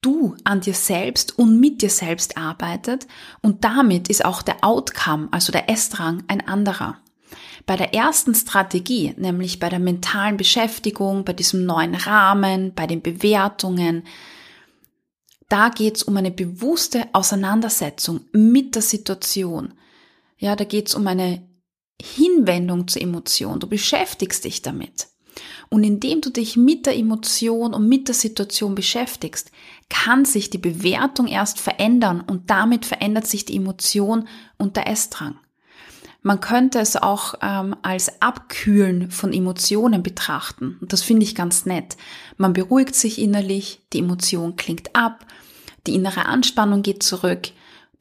du 0.00 0.36
an 0.44 0.60
dir 0.60 0.74
selbst 0.74 1.38
und 1.38 1.58
mit 1.58 1.82
dir 1.82 1.90
selbst 1.90 2.36
arbeitet 2.36 3.08
und 3.42 3.64
damit 3.64 4.08
ist 4.08 4.24
auch 4.24 4.42
der 4.42 4.62
Outcome, 4.62 5.28
also 5.32 5.50
der 5.50 5.68
Essdrang, 5.68 6.22
ein 6.28 6.46
anderer. 6.46 7.02
Bei 7.68 7.76
der 7.76 7.92
ersten 7.92 8.34
Strategie, 8.34 9.12
nämlich 9.18 9.58
bei 9.58 9.68
der 9.68 9.78
mentalen 9.78 10.38
Beschäftigung, 10.38 11.26
bei 11.26 11.34
diesem 11.34 11.66
neuen 11.66 11.94
Rahmen, 11.94 12.72
bei 12.74 12.86
den 12.86 13.02
Bewertungen, 13.02 14.04
da 15.50 15.68
geht 15.68 15.96
es 15.96 16.02
um 16.02 16.16
eine 16.16 16.30
bewusste 16.30 17.08
Auseinandersetzung 17.12 18.22
mit 18.32 18.74
der 18.74 18.80
Situation. 18.80 19.74
Ja, 20.38 20.56
da 20.56 20.64
geht 20.64 20.88
es 20.88 20.94
um 20.94 21.06
eine 21.06 21.46
Hinwendung 22.00 22.88
zur 22.88 23.02
Emotion. 23.02 23.60
Du 23.60 23.66
beschäftigst 23.66 24.46
dich 24.46 24.62
damit. 24.62 25.08
Und 25.68 25.84
indem 25.84 26.22
du 26.22 26.30
dich 26.30 26.56
mit 26.56 26.86
der 26.86 26.96
Emotion 26.96 27.74
und 27.74 27.86
mit 27.86 28.08
der 28.08 28.14
Situation 28.14 28.76
beschäftigst, 28.76 29.50
kann 29.90 30.24
sich 30.24 30.48
die 30.48 30.56
Bewertung 30.56 31.26
erst 31.26 31.60
verändern 31.60 32.22
und 32.22 32.48
damit 32.48 32.86
verändert 32.86 33.26
sich 33.26 33.44
die 33.44 33.56
Emotion 33.56 34.26
und 34.56 34.76
der 34.76 34.88
Essdrang. 34.88 35.38
Man 36.22 36.40
könnte 36.40 36.80
es 36.80 36.96
auch 36.96 37.34
ähm, 37.42 37.76
als 37.82 38.20
Abkühlen 38.20 39.10
von 39.10 39.32
Emotionen 39.32 40.02
betrachten. 40.02 40.76
Und 40.80 40.92
das 40.92 41.02
finde 41.02 41.24
ich 41.24 41.34
ganz 41.34 41.64
nett. 41.64 41.96
Man 42.36 42.52
beruhigt 42.52 42.94
sich 42.94 43.20
innerlich, 43.20 43.80
die 43.92 44.00
Emotion 44.00 44.56
klingt 44.56 44.96
ab, 44.96 45.26
die 45.86 45.94
innere 45.94 46.26
Anspannung 46.26 46.82
geht 46.82 47.02
zurück, 47.02 47.48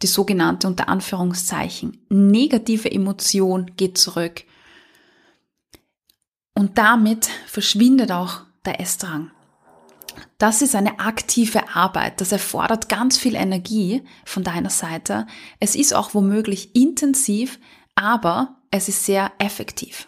die 0.02 0.08
sogenannte 0.08 0.68
unter 0.68 0.90
Anführungszeichen 0.90 2.06
negative 2.10 2.92
Emotion 2.92 3.72
geht 3.78 3.98
zurück. 3.98 4.44
Und 6.54 6.78
damit 6.80 7.30
verschwindet 7.46 8.12
auch 8.12 8.42
der 8.66 8.82
Essdrang. 8.82 9.32
Das 10.40 10.62
ist 10.62 10.76
eine 10.76 11.00
aktive 11.00 11.76
Arbeit. 11.76 12.22
Das 12.22 12.32
erfordert 12.32 12.90
ganz 12.90 13.18
viel 13.18 13.36
Energie 13.36 14.04
von 14.26 14.44
deiner 14.44 14.70
Seite. 14.70 15.28
Es 15.60 15.76
ist 15.76 15.94
auch 15.94 16.14
womöglich 16.14 16.76
intensiv, 16.76 17.60
aber 17.98 18.56
es 18.70 18.88
ist 18.88 19.06
sehr 19.06 19.32
effektiv. 19.40 20.08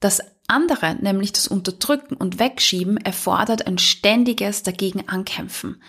Das 0.00 0.20
andere, 0.48 0.96
nämlich 0.96 1.32
das 1.32 1.46
Unterdrücken 1.46 2.16
und 2.16 2.38
Wegschieben, 2.38 2.96
erfordert 2.96 3.66
ein 3.66 3.78
ständiges 3.78 4.62
dagegen 4.64 5.08
ankämpfen. 5.08 5.80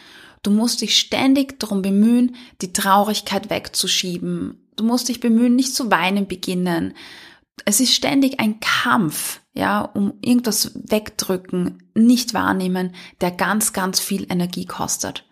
Du 0.43 0.51
musst 0.51 0.81
dich 0.81 0.97
ständig 0.97 1.59
darum 1.59 1.81
bemühen, 1.81 2.35
die 2.61 2.71
Traurigkeit 2.71 3.49
wegzuschieben. 3.49 4.69
Du 4.75 4.83
musst 4.83 5.09
dich 5.09 5.19
bemühen, 5.19 5.55
nicht 5.55 5.75
zu 5.75 5.91
weinen 5.91 6.27
beginnen. 6.27 6.93
Es 7.65 7.79
ist 7.79 7.93
ständig 7.93 8.39
ein 8.39 8.59
Kampf, 8.59 9.41
ja, 9.53 9.81
um 9.81 10.13
irgendwas 10.21 10.71
wegdrücken, 10.75 11.89
nicht 11.93 12.33
wahrnehmen, 12.33 12.95
der 13.21 13.31
ganz, 13.31 13.73
ganz 13.73 13.99
viel 13.99 14.31
Energie 14.31 14.65
kostet. 14.65 15.25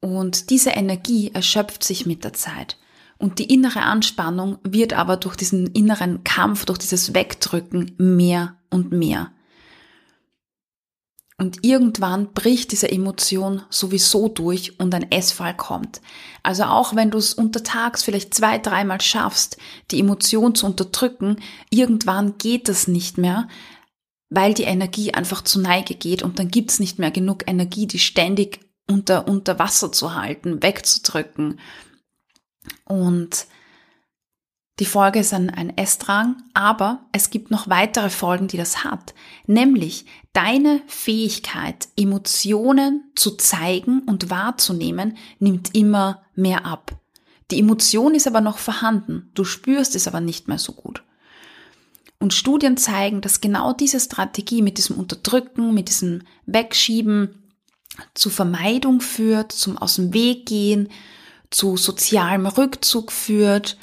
Und 0.00 0.50
diese 0.50 0.70
Energie 0.70 1.30
erschöpft 1.32 1.84
sich 1.84 2.06
mit 2.06 2.24
der 2.24 2.32
Zeit. 2.32 2.79
Und 3.20 3.38
die 3.38 3.52
innere 3.52 3.82
Anspannung 3.82 4.56
wird 4.62 4.94
aber 4.94 5.18
durch 5.18 5.36
diesen 5.36 5.66
inneren 5.66 6.24
Kampf, 6.24 6.64
durch 6.64 6.78
dieses 6.78 7.12
Wegdrücken 7.12 7.94
mehr 7.98 8.56
und 8.70 8.92
mehr. 8.92 9.30
Und 11.36 11.58
irgendwann 11.62 12.32
bricht 12.32 12.72
diese 12.72 12.90
Emotion 12.90 13.60
sowieso 13.68 14.28
durch 14.28 14.80
und 14.80 14.94
ein 14.94 15.10
Essfall 15.10 15.54
kommt. 15.54 16.00
Also 16.42 16.64
auch 16.64 16.96
wenn 16.96 17.10
du 17.10 17.18
es 17.18 17.34
untertags 17.34 18.02
vielleicht 18.02 18.32
zwei, 18.32 18.56
dreimal 18.56 19.02
schaffst, 19.02 19.58
die 19.90 20.00
Emotion 20.00 20.54
zu 20.54 20.64
unterdrücken, 20.64 21.36
irgendwann 21.68 22.38
geht 22.38 22.70
es 22.70 22.88
nicht 22.88 23.18
mehr, 23.18 23.48
weil 24.30 24.54
die 24.54 24.64
Energie 24.64 25.12
einfach 25.12 25.42
zu 25.42 25.60
Neige 25.60 25.94
geht 25.94 26.22
und 26.22 26.38
dann 26.38 26.48
gibt 26.48 26.70
es 26.70 26.80
nicht 26.80 26.98
mehr 26.98 27.10
genug 27.10 27.46
Energie, 27.46 27.86
die 27.86 27.98
ständig 27.98 28.60
unter, 28.88 29.28
unter 29.28 29.58
Wasser 29.58 29.92
zu 29.92 30.14
halten, 30.14 30.62
wegzudrücken. 30.62 31.60
Und 32.84 33.46
die 34.80 34.86
Folge 34.86 35.18
ist 35.18 35.34
ein, 35.34 35.50
ein 35.50 35.76
Essdrang, 35.76 36.42
aber 36.54 37.06
es 37.12 37.28
gibt 37.28 37.50
noch 37.50 37.68
weitere 37.68 38.08
Folgen, 38.08 38.48
die 38.48 38.56
das 38.56 38.82
hat. 38.82 39.14
Nämlich 39.46 40.06
deine 40.32 40.80
Fähigkeit, 40.86 41.88
Emotionen 41.96 43.12
zu 43.14 43.32
zeigen 43.32 44.00
und 44.06 44.30
wahrzunehmen, 44.30 45.18
nimmt 45.38 45.74
immer 45.76 46.22
mehr 46.34 46.64
ab. 46.64 46.96
Die 47.50 47.58
Emotion 47.58 48.14
ist 48.14 48.26
aber 48.26 48.40
noch 48.40 48.56
vorhanden, 48.56 49.30
du 49.34 49.44
spürst 49.44 49.94
es 49.96 50.08
aber 50.08 50.20
nicht 50.20 50.48
mehr 50.48 50.58
so 50.58 50.72
gut. 50.72 51.02
Und 52.18 52.32
Studien 52.32 52.76
zeigen, 52.76 53.20
dass 53.20 53.40
genau 53.40 53.72
diese 53.72 54.00
Strategie 54.00 54.62
mit 54.62 54.78
diesem 54.78 54.96
Unterdrücken, 54.96 55.74
mit 55.74 55.88
diesem 55.88 56.22
Wegschieben 56.46 57.42
zu 58.14 58.30
Vermeidung 58.30 59.00
führt, 59.00 59.52
zum 59.52 59.76
Aus 59.76 59.96
dem 59.96 60.14
Weg 60.14 60.46
gehen, 60.46 60.88
zu 61.50 61.76
sozialem 61.76 62.46
Rückzug 62.46 63.12
führt, 63.12 63.76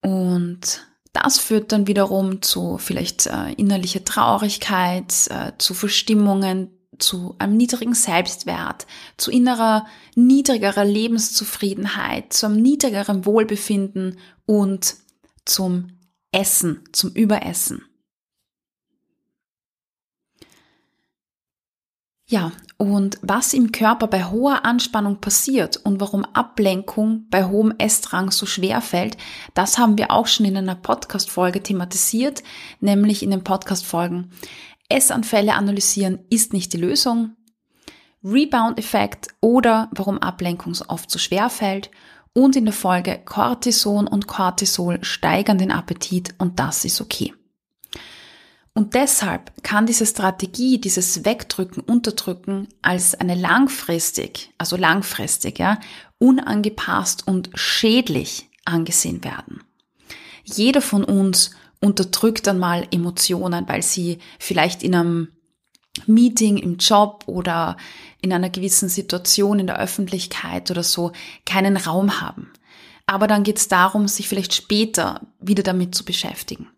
und 0.00 0.86
das 1.12 1.38
führt 1.38 1.72
dann 1.72 1.86
wiederum 1.86 2.42
zu 2.42 2.78
vielleicht 2.78 3.26
äh, 3.26 3.52
innerlicher 3.56 4.04
Traurigkeit, 4.04 5.12
äh, 5.30 5.52
zu 5.58 5.74
Verstimmungen, 5.74 6.70
zu 6.98 7.34
einem 7.38 7.56
niedrigen 7.56 7.94
Selbstwert, 7.94 8.86
zu 9.16 9.30
innerer, 9.30 9.86
niedrigerer 10.14 10.84
Lebenszufriedenheit, 10.84 12.32
zu 12.32 12.46
einem 12.46 12.60
niedrigeren 12.60 13.24
Wohlbefinden 13.24 14.18
und 14.46 14.96
zum 15.44 15.88
Essen, 16.32 16.84
zum 16.92 17.12
Überessen. 17.12 17.84
Ja, 22.30 22.52
und 22.76 23.18
was 23.22 23.54
im 23.54 23.72
Körper 23.72 24.06
bei 24.06 24.22
hoher 24.24 24.66
Anspannung 24.66 25.18
passiert 25.18 25.78
und 25.78 25.98
warum 25.98 26.26
Ablenkung 26.26 27.24
bei 27.30 27.46
hohem 27.46 27.72
Essdrang 27.78 28.30
so 28.30 28.44
schwer 28.44 28.82
fällt, 28.82 29.16
das 29.54 29.78
haben 29.78 29.96
wir 29.96 30.10
auch 30.10 30.26
schon 30.26 30.44
in 30.44 30.58
einer 30.58 30.74
Podcast-Folge 30.74 31.62
thematisiert, 31.62 32.42
nämlich 32.80 33.22
in 33.22 33.30
den 33.30 33.44
Podcast-Folgen. 33.44 34.30
Essanfälle 34.90 35.54
analysieren 35.54 36.18
ist 36.28 36.52
nicht 36.52 36.74
die 36.74 36.78
Lösung, 36.78 37.34
Rebound-Effekt 38.22 39.28
oder 39.40 39.88
warum 39.92 40.18
Ablenkung 40.18 40.74
so 40.74 40.84
oft 40.88 41.10
so 41.10 41.18
schwer 41.18 41.48
fällt. 41.48 41.90
Und 42.34 42.56
in 42.56 42.66
der 42.66 42.74
Folge 42.74 43.20
Cortison 43.24 44.06
und 44.06 44.26
Cortisol 44.26 45.02
steigern 45.02 45.56
den 45.56 45.72
Appetit 45.72 46.34
und 46.38 46.60
das 46.60 46.84
ist 46.84 47.00
okay. 47.00 47.32
Und 48.78 48.94
deshalb 48.94 49.64
kann 49.64 49.86
diese 49.86 50.06
Strategie, 50.06 50.80
dieses 50.80 51.24
Wegdrücken, 51.24 51.82
Unterdrücken 51.82 52.68
als 52.80 53.16
eine 53.16 53.34
langfristig, 53.34 54.54
also 54.56 54.76
langfristig, 54.76 55.58
ja, 55.58 55.80
unangepasst 56.18 57.26
und 57.26 57.50
schädlich 57.54 58.48
angesehen 58.64 59.24
werden. 59.24 59.64
Jeder 60.44 60.80
von 60.80 61.02
uns 61.02 61.50
unterdrückt 61.80 62.46
dann 62.46 62.60
mal 62.60 62.86
Emotionen, 62.92 63.66
weil 63.66 63.82
sie 63.82 64.18
vielleicht 64.38 64.84
in 64.84 64.94
einem 64.94 65.28
Meeting 66.06 66.56
im 66.56 66.76
Job 66.76 67.24
oder 67.26 67.76
in 68.22 68.32
einer 68.32 68.48
gewissen 68.48 68.88
Situation 68.88 69.58
in 69.58 69.66
der 69.66 69.80
Öffentlichkeit 69.80 70.70
oder 70.70 70.84
so 70.84 71.10
keinen 71.44 71.76
Raum 71.76 72.20
haben. 72.20 72.52
Aber 73.06 73.26
dann 73.26 73.42
geht 73.42 73.58
es 73.58 73.66
darum, 73.66 74.06
sich 74.06 74.28
vielleicht 74.28 74.54
später 74.54 75.26
wieder 75.40 75.64
damit 75.64 75.96
zu 75.96 76.04
beschäftigen. 76.04 76.68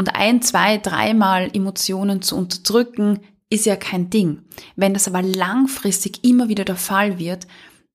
Und 0.00 0.16
ein, 0.16 0.40
zwei, 0.40 0.78
dreimal 0.78 1.50
Emotionen 1.52 2.22
zu 2.22 2.34
unterdrücken, 2.34 3.20
ist 3.50 3.66
ja 3.66 3.76
kein 3.76 4.08
Ding. 4.08 4.40
Wenn 4.74 4.94
das 4.94 5.06
aber 5.06 5.20
langfristig 5.20 6.24
immer 6.24 6.48
wieder 6.48 6.64
der 6.64 6.76
Fall 6.76 7.18
wird, 7.18 7.46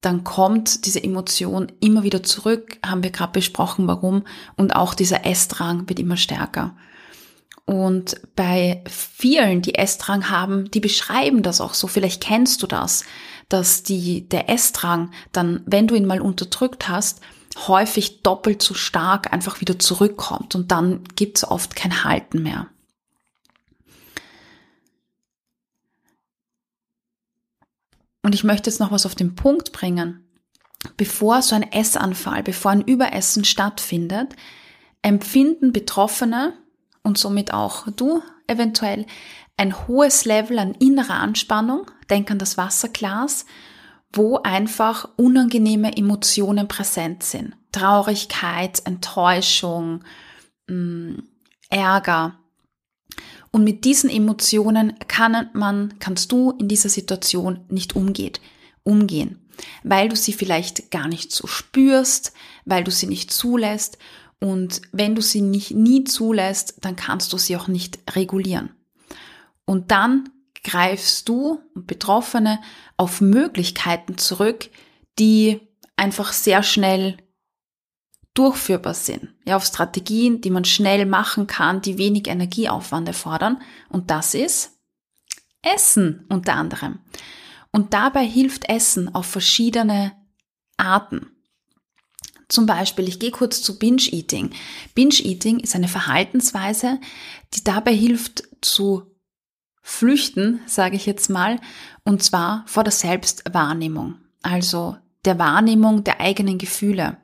dann 0.02 0.24
kommt 0.24 0.86
diese 0.86 1.04
Emotion 1.04 1.72
immer 1.80 2.04
wieder 2.04 2.22
zurück, 2.22 2.78
haben 2.86 3.02
wir 3.02 3.10
gerade 3.10 3.32
besprochen, 3.32 3.88
warum, 3.88 4.24
und 4.56 4.76
auch 4.76 4.94
dieser 4.94 5.26
Essdrang 5.26 5.90
wird 5.90 6.00
immer 6.00 6.16
stärker. 6.16 6.78
Und 7.66 8.22
bei 8.36 8.84
vielen, 8.88 9.64
die 9.64 9.74
Essdrang 9.74 10.30
haben, 10.30 10.70
die 10.70 10.82
beschreiben 10.82 11.42
das 11.42 11.60
auch 11.60 11.74
so, 11.74 11.88
vielleicht 11.88 12.22
kennst 12.22 12.62
du 12.62 12.68
das, 12.68 13.04
dass 13.50 13.82
die, 13.82 14.30
der 14.30 14.48
Essdrang 14.48 15.10
dann, 15.32 15.64
wenn 15.66 15.88
du 15.88 15.96
ihn 15.96 16.06
mal 16.06 16.22
unterdrückt 16.22 16.88
hast, 16.88 17.22
häufig 17.56 18.22
doppelt 18.22 18.62
so 18.62 18.74
stark 18.74 19.32
einfach 19.32 19.62
wieder 19.62 19.80
zurückkommt 19.80 20.56
und 20.56 20.72
dann 20.72 21.04
gibt 21.16 21.38
es 21.38 21.48
oft 21.48 21.76
kein 21.76 22.04
Halten 22.04 22.44
mehr. 22.44 22.68
Und 28.22 28.34
ich 28.34 28.44
möchte 28.44 28.70
jetzt 28.70 28.80
noch 28.80 28.92
was 28.92 29.06
auf 29.06 29.16
den 29.16 29.36
Punkt 29.36 29.72
bringen. 29.72 30.24
Bevor 30.98 31.42
so 31.42 31.56
ein 31.56 31.72
Essanfall, 31.72 32.44
bevor 32.44 32.72
ein 32.72 32.82
Überessen 32.82 33.46
stattfindet, 33.46 34.36
empfinden 35.02 35.72
Betroffene 35.72 36.54
und 37.04 37.18
somit 37.20 37.54
auch 37.54 37.88
du 37.92 38.24
eventuell 38.48 39.06
ein 39.58 39.88
hohes 39.88 40.26
Level 40.26 40.60
an 40.60 40.74
innerer 40.74 41.20
Anspannung. 41.20 41.92
Denk 42.10 42.32
an 42.32 42.40
das 42.40 42.58
Wasserglas 42.58 43.46
wo 44.16 44.38
einfach 44.38 45.10
unangenehme 45.18 45.96
Emotionen 45.96 46.68
präsent 46.68 47.24
sind. 47.24 47.56
Traurigkeit, 47.72 48.82
Enttäuschung, 48.86 50.04
mm, 50.68 51.16
Ärger. 51.70 52.40
Und 53.52 53.64
mit 53.64 53.86
diesen 53.86 54.10
Emotionen 54.10 54.98
kann 55.08 55.50
man, 55.54 56.00
kannst 56.00 56.32
du 56.32 56.52
in 56.52 56.68
dieser 56.68 56.90
Situation 56.90 57.66
nicht 57.70 57.96
umgeht, 57.96 58.42
umgehen, 58.84 59.40
weil 59.84 60.10
du 60.10 60.16
sie 60.16 60.34
vielleicht 60.34 60.92
gar 60.92 61.08
nicht 61.08 61.32
so 61.32 61.48
spürst, 61.48 62.34
weil 62.66 62.84
du 62.84 62.92
sie 62.92 63.08
nicht 63.08 63.32
zulässt. 63.32 63.98
Und 64.40 64.82
wenn 64.92 65.16
du 65.16 65.22
sie 65.22 65.42
nicht, 65.42 65.72
nie 65.72 66.04
zulässt, 66.04 66.76
dann 66.82 66.96
kannst 66.96 67.32
du 67.34 67.38
sie 67.38 67.56
auch 67.56 67.68
nicht 67.68 68.00
regulieren. 68.16 68.72
Und 69.66 69.92
dann 69.92 70.30
greifst 70.66 71.30
du 71.30 71.62
und 71.76 71.88
Betroffene 71.88 72.60
auf 72.98 73.22
Möglichkeiten 73.22 74.18
zurück, 74.18 74.70
die 75.18 75.62
einfach 75.96 76.34
sehr 76.34 76.64
schnell 76.64 77.18
durchführbar 78.34 78.96
sind. 78.96 79.30
Ja, 79.46 79.56
auf 79.56 79.64
Strategien, 79.64 80.42
die 80.42 80.50
man 80.50 80.66
schnell 80.66 81.06
machen 81.06 81.48
kann, 81.48 81.82
die 81.82 81.98
wenig 81.98 82.28
Energieaufwand 82.28 83.08
erfordern. 83.08 83.62
Und 83.88 84.10
das 84.12 84.34
ist 84.34 84.74
Essen 85.62 86.26
unter 86.30 86.54
anderem. 86.56 87.00
Und 87.72 87.94
dabei 87.94 88.26
hilft 88.26 88.68
Essen 88.68 89.14
auf 89.14 89.28
verschiedene 89.28 90.14
Arten. 90.78 91.30
Zum 92.50 92.66
Beispiel, 92.66 93.08
ich 93.08 93.20
gehe 93.20 93.32
kurz 93.32 93.62
zu 93.62 93.80
Binge-Eating. 93.80 94.54
Binge-Eating 94.96 95.60
ist 95.60 95.76
eine 95.76 95.88
Verhaltensweise, 95.88 97.00
die 97.54 97.64
dabei 97.64 97.94
hilft 97.94 98.44
zu 98.62 99.15
flüchten, 99.88 100.62
sage 100.66 100.96
ich 100.96 101.06
jetzt 101.06 101.30
mal, 101.30 101.60
und 102.04 102.24
zwar 102.24 102.64
vor 102.66 102.84
der 102.84 102.92
Selbstwahrnehmung. 102.92 104.16
also 104.42 104.98
der 105.26 105.40
Wahrnehmung 105.40 106.04
der 106.04 106.22
eigenen 106.22 106.58
Gefühle. 106.58 107.18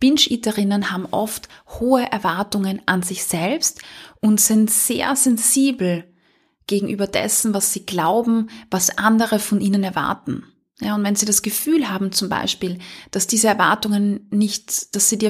Binge-Eaterinnen 0.00 0.90
haben 0.90 1.06
oft 1.06 1.48
hohe 1.80 2.10
Erwartungen 2.10 2.80
an 2.86 3.02
sich 3.02 3.24
selbst 3.24 3.82
und 4.20 4.40
sind 4.40 4.70
sehr 4.70 5.14
sensibel 5.16 6.04
gegenüber 6.66 7.06
dessen, 7.06 7.54
was 7.54 7.72
sie 7.72 7.86
glauben, 7.86 8.50
was 8.70 8.98
andere 8.98 9.38
von 9.38 9.60
ihnen 9.60 9.84
erwarten. 9.84 10.44
Ja, 10.80 10.94
und 10.94 11.04
wenn 11.04 11.16
sie 11.16 11.26
das 11.26 11.42
Gefühl 11.42 11.88
haben, 11.88 12.12
zum 12.12 12.28
Beispiel, 12.28 12.78
dass 13.10 13.26
diese 13.26 13.48
Erwartungen 13.48 14.26
nicht, 14.30 14.94
dass 14.94 15.08
sie 15.08 15.18
die 15.18 15.26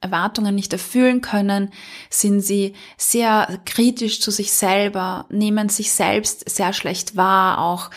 Erwartungen 0.00 0.54
nicht 0.54 0.72
erfüllen 0.72 1.20
können, 1.20 1.70
sind 2.08 2.40
sie 2.40 2.74
sehr 2.96 3.60
kritisch 3.66 4.20
zu 4.20 4.30
sich 4.30 4.52
selber, 4.52 5.26
nehmen 5.28 5.68
sich 5.68 5.92
selbst 5.92 6.48
sehr 6.48 6.72
schlecht 6.72 7.16
wahr, 7.16 7.58
auch 7.58 7.90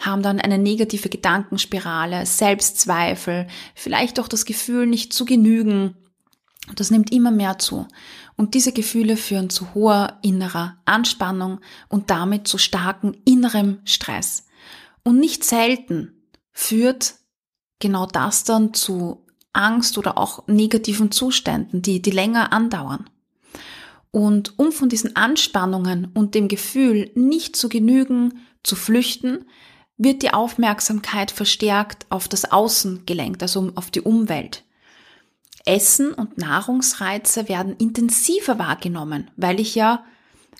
haben 0.00 0.22
dann 0.22 0.40
eine 0.40 0.58
negative 0.58 1.08
Gedankenspirale, 1.08 2.26
Selbstzweifel, 2.26 3.46
vielleicht 3.74 4.18
auch 4.18 4.28
das 4.28 4.44
Gefühl, 4.44 4.86
nicht 4.86 5.12
zu 5.12 5.24
genügen. 5.24 5.96
Das 6.74 6.90
nimmt 6.90 7.12
immer 7.12 7.30
mehr 7.30 7.58
zu. 7.58 7.86
Und 8.36 8.54
diese 8.54 8.72
Gefühle 8.72 9.16
führen 9.16 9.50
zu 9.50 9.74
hoher 9.74 10.18
innerer 10.22 10.76
Anspannung 10.84 11.60
und 11.88 12.10
damit 12.10 12.48
zu 12.48 12.58
starkem 12.58 13.14
innerem 13.24 13.80
Stress. 13.84 14.46
Und 15.04 15.18
nicht 15.18 15.44
selten 15.44 16.28
führt 16.52 17.14
genau 17.78 18.06
das 18.06 18.44
dann 18.44 18.74
zu 18.74 19.21
Angst 19.52 19.98
oder 19.98 20.18
auch 20.18 20.46
negativen 20.46 21.10
Zuständen, 21.10 21.82
die, 21.82 22.00
die 22.00 22.10
länger 22.10 22.52
andauern. 22.52 23.08
Und 24.10 24.58
um 24.58 24.72
von 24.72 24.88
diesen 24.88 25.16
Anspannungen 25.16 26.10
und 26.14 26.34
dem 26.34 26.48
Gefühl 26.48 27.10
nicht 27.14 27.56
zu 27.56 27.68
genügen, 27.68 28.40
zu 28.62 28.76
flüchten, 28.76 29.46
wird 29.96 30.22
die 30.22 30.32
Aufmerksamkeit 30.32 31.30
verstärkt 31.30 32.06
auf 32.10 32.28
das 32.28 32.50
Außen 32.50 33.06
gelenkt, 33.06 33.42
also 33.42 33.72
auf 33.74 33.90
die 33.90 34.00
Umwelt. 34.00 34.64
Essen 35.64 36.12
und 36.12 36.38
Nahrungsreize 36.38 37.48
werden 37.48 37.76
intensiver 37.76 38.58
wahrgenommen, 38.58 39.30
weil 39.36 39.60
ich 39.60 39.74
ja 39.74 40.04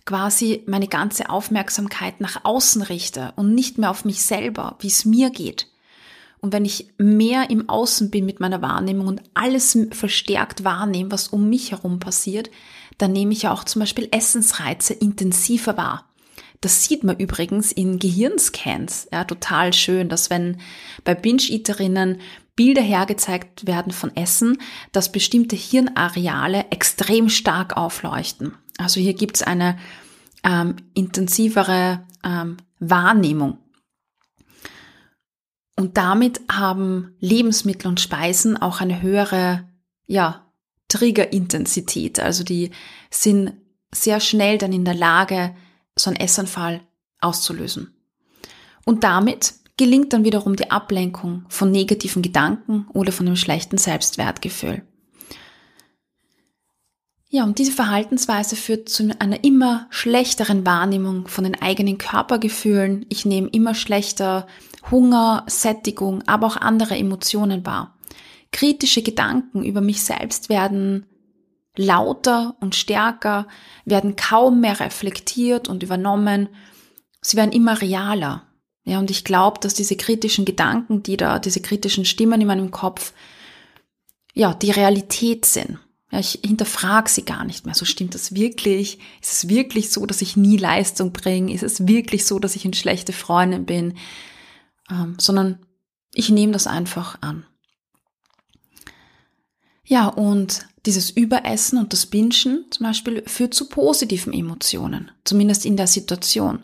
quasi 0.04 0.62
meine 0.66 0.88
ganze 0.88 1.28
Aufmerksamkeit 1.28 2.20
nach 2.20 2.44
außen 2.44 2.82
richte 2.82 3.32
und 3.36 3.54
nicht 3.54 3.78
mehr 3.78 3.90
auf 3.90 4.04
mich 4.04 4.22
selber, 4.22 4.76
wie 4.80 4.88
es 4.88 5.04
mir 5.04 5.30
geht. 5.30 5.68
Und 6.42 6.52
wenn 6.52 6.64
ich 6.64 6.88
mehr 6.98 7.50
im 7.50 7.68
Außen 7.68 8.10
bin 8.10 8.26
mit 8.26 8.40
meiner 8.40 8.60
Wahrnehmung 8.60 9.06
und 9.06 9.22
alles 9.32 9.78
verstärkt 9.92 10.64
wahrnehme, 10.64 11.12
was 11.12 11.28
um 11.28 11.48
mich 11.48 11.70
herum 11.70 12.00
passiert, 12.00 12.50
dann 12.98 13.12
nehme 13.12 13.32
ich 13.32 13.42
ja 13.42 13.52
auch 13.52 13.64
zum 13.64 13.80
Beispiel 13.80 14.08
Essensreize 14.10 14.92
intensiver 14.92 15.76
wahr. 15.76 16.12
Das 16.60 16.84
sieht 16.84 17.04
man 17.04 17.16
übrigens 17.16 17.72
in 17.72 17.98
Gehirnscans. 17.98 19.08
Ja, 19.12 19.24
total 19.24 19.72
schön, 19.72 20.08
dass 20.08 20.30
wenn 20.30 20.58
bei 21.04 21.14
Binge-Eaterinnen 21.14 22.20
Bilder 22.54 22.82
hergezeigt 22.82 23.66
werden 23.66 23.92
von 23.92 24.14
Essen, 24.14 24.58
dass 24.92 25.10
bestimmte 25.10 25.56
Hirnareale 25.56 26.66
extrem 26.70 27.28
stark 27.28 27.76
aufleuchten. 27.76 28.54
Also 28.78 29.00
hier 29.00 29.14
gibt's 29.14 29.42
eine 29.42 29.78
ähm, 30.44 30.76
intensivere 30.94 32.04
ähm, 32.24 32.58
Wahrnehmung. 32.78 33.58
Und 35.76 35.96
damit 35.96 36.40
haben 36.50 37.16
Lebensmittel 37.18 37.88
und 37.88 38.00
Speisen 38.00 38.56
auch 38.56 38.80
eine 38.80 39.02
höhere, 39.02 39.68
ja, 40.06 40.52
Triggerintensität. 40.88 42.20
Also 42.20 42.44
die 42.44 42.70
sind 43.10 43.54
sehr 43.94 44.20
schnell 44.20 44.58
dann 44.58 44.72
in 44.72 44.84
der 44.84 44.94
Lage, 44.94 45.54
so 45.96 46.10
einen 46.10 46.20
Essanfall 46.20 46.80
auszulösen. 47.20 47.94
Und 48.84 49.04
damit 49.04 49.54
gelingt 49.76 50.12
dann 50.12 50.24
wiederum 50.24 50.56
die 50.56 50.70
Ablenkung 50.70 51.44
von 51.48 51.70
negativen 51.70 52.22
Gedanken 52.22 52.86
oder 52.92 53.12
von 53.12 53.26
einem 53.26 53.36
schlechten 53.36 53.78
Selbstwertgefühl. 53.78 54.82
Ja, 57.34 57.44
und 57.44 57.58
diese 57.58 57.72
Verhaltensweise 57.72 58.56
führt 58.56 58.90
zu 58.90 59.10
einer 59.18 59.42
immer 59.42 59.86
schlechteren 59.88 60.66
Wahrnehmung 60.66 61.28
von 61.28 61.44
den 61.44 61.54
eigenen 61.54 61.96
Körpergefühlen. 61.96 63.06
Ich 63.08 63.24
nehme 63.24 63.48
immer 63.48 63.74
schlechter 63.74 64.46
Hunger, 64.90 65.42
Sättigung, 65.46 66.22
aber 66.28 66.46
auch 66.46 66.58
andere 66.58 66.94
Emotionen 66.94 67.64
wahr. 67.64 67.96
Kritische 68.50 69.00
Gedanken 69.00 69.64
über 69.64 69.80
mich 69.80 70.02
selbst 70.02 70.50
werden 70.50 71.06
lauter 71.74 72.54
und 72.60 72.74
stärker, 72.74 73.48
werden 73.86 74.14
kaum 74.16 74.60
mehr 74.60 74.78
reflektiert 74.78 75.68
und 75.68 75.82
übernommen. 75.82 76.50
Sie 77.22 77.38
werden 77.38 77.52
immer 77.52 77.80
realer. 77.80 78.42
Ja, 78.84 78.98
und 78.98 79.10
ich 79.10 79.24
glaube, 79.24 79.58
dass 79.58 79.72
diese 79.72 79.96
kritischen 79.96 80.44
Gedanken, 80.44 81.02
die 81.02 81.16
da, 81.16 81.38
diese 81.38 81.62
kritischen 81.62 82.04
Stimmen 82.04 82.42
in 82.42 82.46
meinem 82.46 82.70
Kopf, 82.70 83.14
ja, 84.34 84.52
die 84.52 84.70
Realität 84.70 85.46
sind. 85.46 85.78
Ja, 86.12 86.18
ich 86.18 86.40
hinterfrage 86.44 87.08
sie 87.08 87.24
gar 87.24 87.44
nicht 87.44 87.64
mehr. 87.64 87.74
So 87.74 87.86
stimmt 87.86 88.14
das 88.14 88.34
wirklich? 88.34 88.98
Ist 89.22 89.32
es 89.32 89.48
wirklich 89.48 89.90
so, 89.90 90.04
dass 90.04 90.20
ich 90.20 90.36
nie 90.36 90.58
Leistung 90.58 91.12
bringe? 91.12 91.52
Ist 91.52 91.62
es 91.62 91.86
wirklich 91.88 92.26
so, 92.26 92.38
dass 92.38 92.54
ich 92.54 92.66
eine 92.66 92.74
schlechte 92.74 93.14
Freundin 93.14 93.64
bin? 93.64 93.94
Ähm, 94.90 95.16
sondern 95.18 95.64
ich 96.12 96.28
nehme 96.28 96.52
das 96.52 96.66
einfach 96.66 97.16
an. 97.22 97.46
Ja, 99.84 100.06
und 100.08 100.66
dieses 100.84 101.10
Überessen 101.10 101.78
und 101.78 101.94
das 101.94 102.04
Bingen 102.06 102.66
zum 102.70 102.86
Beispiel 102.86 103.22
führt 103.26 103.54
zu 103.54 103.68
positiven 103.68 104.34
Emotionen, 104.34 105.10
zumindest 105.24 105.64
in 105.64 105.78
der 105.78 105.86
Situation, 105.86 106.62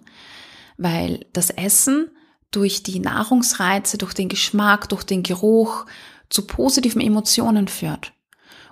weil 0.76 1.26
das 1.32 1.48
Essen 1.48 2.10
durch 2.50 2.82
die 2.82 3.00
Nahrungsreize, 3.00 3.96
durch 3.96 4.12
den 4.12 4.28
Geschmack, 4.28 4.90
durch 4.90 5.04
den 5.04 5.22
Geruch 5.22 5.86
zu 6.28 6.46
positiven 6.46 7.00
Emotionen 7.00 7.66
führt. 7.66 8.12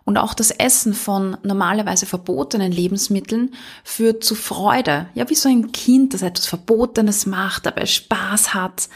Und 0.07 0.19
auch 0.19 0.35
das 0.35 0.53
Essen 0.53 0.95
von 0.95 1.37
normalerweise 1.43 2.07
verbotenen 2.07 2.71
Lebensmitteln 2.71 3.55
führt 3.83 4.23
zu 4.23 4.37
Freude. 4.37 5.09
Ja, 5.15 5.29
wie 5.29 5.35
so 5.35 5.49
ein 5.49 5.73
Kind, 5.73 6.15
das 6.15 6.23
etwas 6.23 6.47
Verbotenes 6.47 7.27
macht, 7.27 7.67
dabei 7.67 7.87
Spaß 7.87 8.55
hat. 8.55 8.89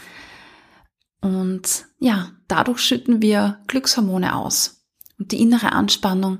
Und 1.19 1.85
ja, 1.99 2.31
dadurch 2.47 2.79
schütten 2.79 3.21
wir 3.21 3.59
Glückshormone 3.67 4.33
aus. 4.37 4.85
Und 5.19 5.33
die 5.33 5.41
innere 5.41 5.73
Anspannung 5.73 6.39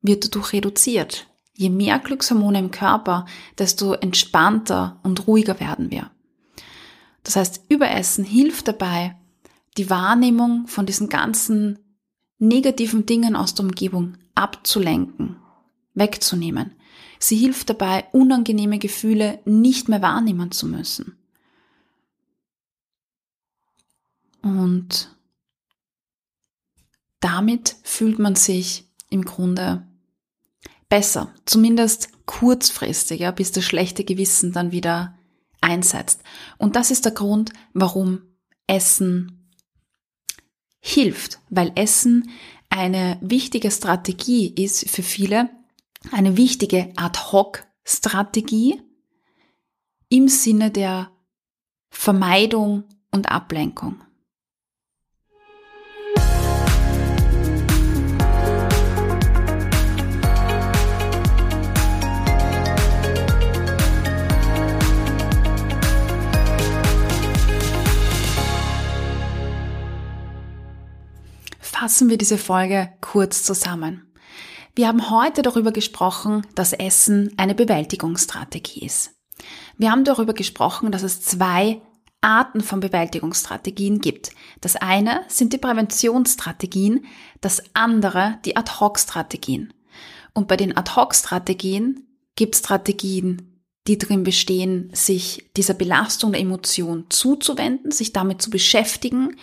wird 0.00 0.24
dadurch 0.24 0.52
reduziert. 0.52 1.28
Je 1.54 1.70
mehr 1.70 2.00
Glückshormone 2.00 2.58
im 2.58 2.70
Körper, 2.72 3.26
desto 3.56 3.92
entspannter 3.92 4.98
und 5.04 5.28
ruhiger 5.28 5.60
werden 5.60 5.92
wir. 5.92 6.10
Das 7.22 7.36
heißt, 7.36 7.66
Überessen 7.68 8.24
hilft 8.24 8.66
dabei, 8.66 9.16
die 9.76 9.88
Wahrnehmung 9.90 10.66
von 10.66 10.86
diesen 10.86 11.08
ganzen 11.08 11.78
negativen 12.42 13.06
Dingen 13.06 13.36
aus 13.36 13.54
der 13.54 13.64
Umgebung 13.64 14.18
abzulenken, 14.34 15.36
wegzunehmen. 15.94 16.72
Sie 17.20 17.36
hilft 17.36 17.70
dabei, 17.70 18.06
unangenehme 18.10 18.80
Gefühle 18.80 19.38
nicht 19.44 19.88
mehr 19.88 20.02
wahrnehmen 20.02 20.50
zu 20.50 20.66
müssen. 20.66 21.16
Und 24.42 25.16
damit 27.20 27.76
fühlt 27.84 28.18
man 28.18 28.34
sich 28.34 28.90
im 29.08 29.24
Grunde 29.24 29.86
besser, 30.88 31.32
zumindest 31.44 32.08
kurzfristig, 32.26 33.20
ja, 33.20 33.30
bis 33.30 33.52
das 33.52 33.64
schlechte 33.64 34.02
Gewissen 34.02 34.52
dann 34.52 34.72
wieder 34.72 35.16
einsetzt. 35.60 36.22
Und 36.58 36.74
das 36.74 36.90
ist 36.90 37.04
der 37.04 37.12
Grund, 37.12 37.52
warum 37.72 38.22
Essen 38.66 39.41
hilft, 40.82 41.38
weil 41.48 41.72
Essen 41.76 42.30
eine 42.68 43.18
wichtige 43.22 43.70
Strategie 43.70 44.52
ist 44.54 44.90
für 44.90 45.02
viele, 45.02 45.48
eine 46.10 46.36
wichtige 46.36 46.92
Ad-Hoc-Strategie 46.96 48.82
im 50.08 50.28
Sinne 50.28 50.70
der 50.70 51.10
Vermeidung 51.90 52.84
und 53.10 53.30
Ablenkung. 53.30 54.02
Fassen 71.82 72.08
wir 72.08 72.16
diese 72.16 72.38
Folge 72.38 72.92
kurz 73.00 73.42
zusammen. 73.42 74.06
Wir 74.76 74.86
haben 74.86 75.10
heute 75.10 75.42
darüber 75.42 75.72
gesprochen, 75.72 76.46
dass 76.54 76.72
Essen 76.72 77.34
eine 77.38 77.56
Bewältigungsstrategie 77.56 78.86
ist. 78.86 79.16
Wir 79.78 79.90
haben 79.90 80.04
darüber 80.04 80.32
gesprochen, 80.32 80.92
dass 80.92 81.02
es 81.02 81.22
zwei 81.22 81.82
Arten 82.20 82.60
von 82.60 82.78
Bewältigungsstrategien 82.78 84.00
gibt. 84.00 84.30
Das 84.60 84.76
eine 84.76 85.22
sind 85.26 85.52
die 85.52 85.58
Präventionsstrategien, 85.58 87.04
das 87.40 87.60
andere 87.74 88.38
die 88.44 88.56
Ad-Hoc-Strategien. 88.56 89.74
Und 90.34 90.46
bei 90.46 90.56
den 90.56 90.76
Ad-Hoc-Strategien 90.76 92.06
gibt 92.36 92.54
es 92.54 92.60
Strategien, 92.60 93.60
die 93.88 93.98
darin 93.98 94.22
bestehen, 94.22 94.88
sich 94.94 95.50
dieser 95.56 95.74
Belastung 95.74 96.30
der 96.30 96.42
Emotion 96.42 97.06
zuzuwenden, 97.08 97.90
sich 97.90 98.12
damit 98.12 98.40
zu 98.40 98.50
beschäftigen, 98.50 99.36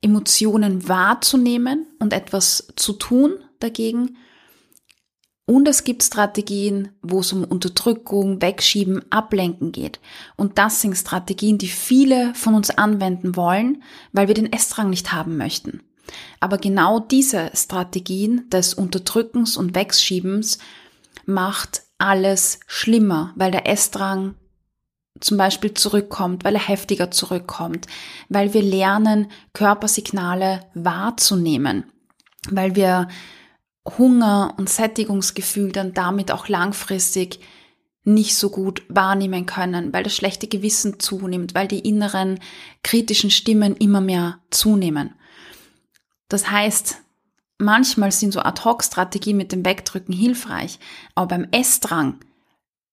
Emotionen 0.00 0.88
wahrzunehmen 0.88 1.86
und 1.98 2.12
etwas 2.12 2.68
zu 2.76 2.92
tun 2.92 3.38
dagegen. 3.58 4.16
Und 5.44 5.66
es 5.66 5.82
gibt 5.82 6.02
Strategien, 6.02 6.90
wo 7.00 7.20
es 7.20 7.32
um 7.32 7.42
Unterdrückung, 7.42 8.42
Wegschieben, 8.42 9.10
Ablenken 9.10 9.72
geht. 9.72 9.98
Und 10.36 10.58
das 10.58 10.82
sind 10.82 10.94
Strategien, 10.94 11.56
die 11.56 11.68
viele 11.68 12.34
von 12.34 12.54
uns 12.54 12.70
anwenden 12.70 13.34
wollen, 13.34 13.82
weil 14.12 14.28
wir 14.28 14.34
den 14.34 14.52
Essdrang 14.52 14.90
nicht 14.90 15.12
haben 15.12 15.38
möchten. 15.38 15.80
Aber 16.38 16.58
genau 16.58 17.00
diese 17.00 17.50
Strategien 17.54 18.48
des 18.50 18.74
Unterdrückens 18.74 19.56
und 19.56 19.74
Wegschiebens 19.74 20.58
macht 21.24 21.82
alles 21.98 22.60
schlimmer, 22.66 23.32
weil 23.36 23.50
der 23.50 23.66
Essdrang 23.66 24.34
zum 25.20 25.36
Beispiel 25.36 25.74
zurückkommt, 25.74 26.44
weil 26.44 26.54
er 26.54 26.68
heftiger 26.68 27.10
zurückkommt, 27.10 27.86
weil 28.28 28.54
wir 28.54 28.62
lernen, 28.62 29.30
Körpersignale 29.52 30.60
wahrzunehmen, 30.74 31.84
weil 32.50 32.76
wir 32.76 33.08
Hunger 33.96 34.54
und 34.58 34.68
Sättigungsgefühl 34.68 35.72
dann 35.72 35.94
damit 35.94 36.30
auch 36.30 36.48
langfristig 36.48 37.40
nicht 38.04 38.36
so 38.36 38.50
gut 38.50 38.82
wahrnehmen 38.88 39.46
können, 39.46 39.92
weil 39.92 40.02
das 40.02 40.14
schlechte 40.14 40.46
Gewissen 40.46 40.98
zunimmt, 40.98 41.54
weil 41.54 41.68
die 41.68 41.80
inneren 41.80 42.40
kritischen 42.82 43.30
Stimmen 43.30 43.76
immer 43.76 44.00
mehr 44.00 44.40
zunehmen. 44.50 45.14
Das 46.28 46.50
heißt, 46.50 46.96
manchmal 47.58 48.12
sind 48.12 48.32
so 48.32 48.40
Ad-Hoc-Strategien 48.40 49.36
mit 49.36 49.52
dem 49.52 49.64
Wegdrücken 49.64 50.14
hilfreich, 50.14 50.78
aber 51.14 51.28
beim 51.28 51.48
Essdrang 51.50 52.18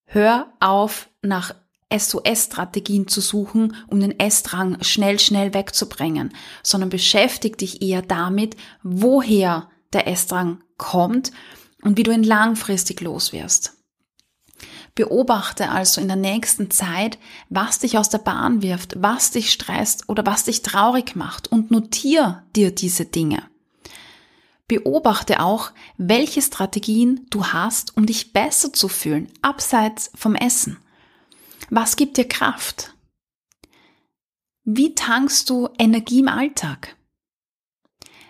hör 0.05 0.51
auf, 0.59 1.09
nach 1.21 1.55
SOS-Strategien 1.93 3.07
zu 3.07 3.21
suchen, 3.21 3.75
um 3.87 3.99
den 3.99 4.19
Essdrang 4.19 4.81
schnell, 4.83 5.19
schnell 5.19 5.53
wegzubringen, 5.53 6.33
sondern 6.63 6.89
beschäftige 6.89 7.57
dich 7.57 7.81
eher 7.81 8.01
damit, 8.01 8.55
woher 8.83 9.69
der 9.93 10.07
Essdrang 10.07 10.63
kommt 10.77 11.31
und 11.81 11.97
wie 11.97 12.03
du 12.03 12.11
ihn 12.11 12.23
langfristig 12.23 13.01
loswirst. 13.01 13.73
Beobachte 14.95 15.69
also 15.69 15.99
in 15.99 16.07
der 16.07 16.15
nächsten 16.15 16.71
Zeit, 16.71 17.19
was 17.49 17.79
dich 17.79 17.97
aus 17.97 18.09
der 18.09 18.19
Bahn 18.19 18.61
wirft, 18.61 18.95
was 19.01 19.31
dich 19.31 19.51
stresst 19.51 20.07
oder 20.07 20.25
was 20.25 20.45
dich 20.45 20.61
traurig 20.61 21.15
macht 21.15 21.51
und 21.51 21.69
notiere 21.69 22.43
dir 22.55 22.71
diese 22.71 23.05
Dinge. 23.05 23.43
Beobachte 24.67 25.41
auch, 25.41 25.71
welche 25.97 26.41
Strategien 26.41 27.27
du 27.29 27.45
hast, 27.47 27.95
um 27.97 28.05
dich 28.05 28.33
besser 28.33 28.73
zu 28.73 28.87
fühlen, 28.87 29.27
abseits 29.41 30.11
vom 30.15 30.33
Essen. 30.33 30.77
Was 31.69 31.95
gibt 31.95 32.17
dir 32.17 32.27
Kraft? 32.27 32.93
Wie 34.63 34.95
tankst 34.95 35.49
du 35.49 35.69
Energie 35.77 36.19
im 36.19 36.27
Alltag? 36.27 36.95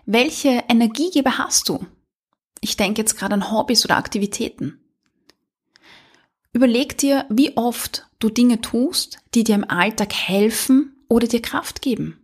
Welche 0.05 0.63
Energiegeber 0.69 1.37
hast 1.37 1.69
du? 1.69 1.85
Ich 2.61 2.77
denke 2.77 3.01
jetzt 3.01 3.17
gerade 3.17 3.33
an 3.33 3.51
Hobbys 3.51 3.85
oder 3.85 3.97
Aktivitäten. 3.97 4.79
Überleg 6.53 6.97
dir, 6.97 7.25
wie 7.29 7.57
oft 7.57 8.07
du 8.19 8.29
Dinge 8.29 8.61
tust, 8.61 9.19
die 9.33 9.43
dir 9.43 9.55
im 9.55 9.69
Alltag 9.69 10.13
helfen 10.13 10.95
oder 11.09 11.27
dir 11.27 11.41
Kraft 11.41 11.81
geben. 11.81 12.19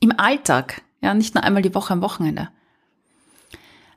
Im 0.00 0.18
Alltag, 0.18 0.82
ja, 1.00 1.14
nicht 1.14 1.34
nur 1.34 1.44
einmal 1.44 1.62
die 1.62 1.74
Woche 1.74 1.92
am 1.92 2.02
Wochenende. 2.02 2.50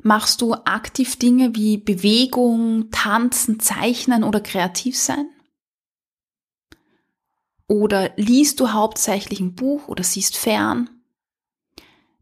Machst 0.04 0.42
du 0.42 0.54
aktiv 0.54 1.18
Dinge 1.18 1.56
wie 1.56 1.78
Bewegung, 1.78 2.92
Tanzen, 2.92 3.60
Zeichnen 3.60 4.24
oder 4.24 4.40
kreativ 4.40 4.96
sein? 4.96 5.28
Oder 7.68 8.12
liest 8.16 8.60
du 8.60 8.74
hauptsächlich 8.74 9.40
ein 9.40 9.56
Buch 9.56 9.88
oder 9.88 10.04
siehst 10.04 10.38
fern? 10.38 10.90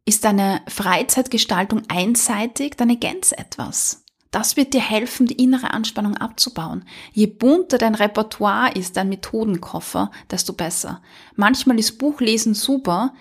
Ist 0.06 0.24
deine 0.24 0.62
Freizeitgestaltung 0.68 1.84
einseitig, 1.90 2.76
dann 2.78 2.90
ergänz 2.90 3.32
etwas. 3.32 4.04
Das 4.32 4.58
wird 4.58 4.74
dir 4.74 4.82
helfen, 4.82 5.28
die 5.28 5.42
innere 5.42 5.72
Anspannung 5.72 6.18
abzubauen. 6.18 6.86
Je 7.12 7.28
bunter 7.28 7.78
dein 7.78 7.94
Repertoire 7.94 8.72
ist, 8.74 8.98
dein 8.98 9.10
Methodenkoffer, 9.10 10.12
desto 10.32 10.54
besser. 10.54 11.02
Manchmal 11.36 11.78
ist 11.78 12.00
Buchlesen 12.00 12.56
super, 12.56 13.14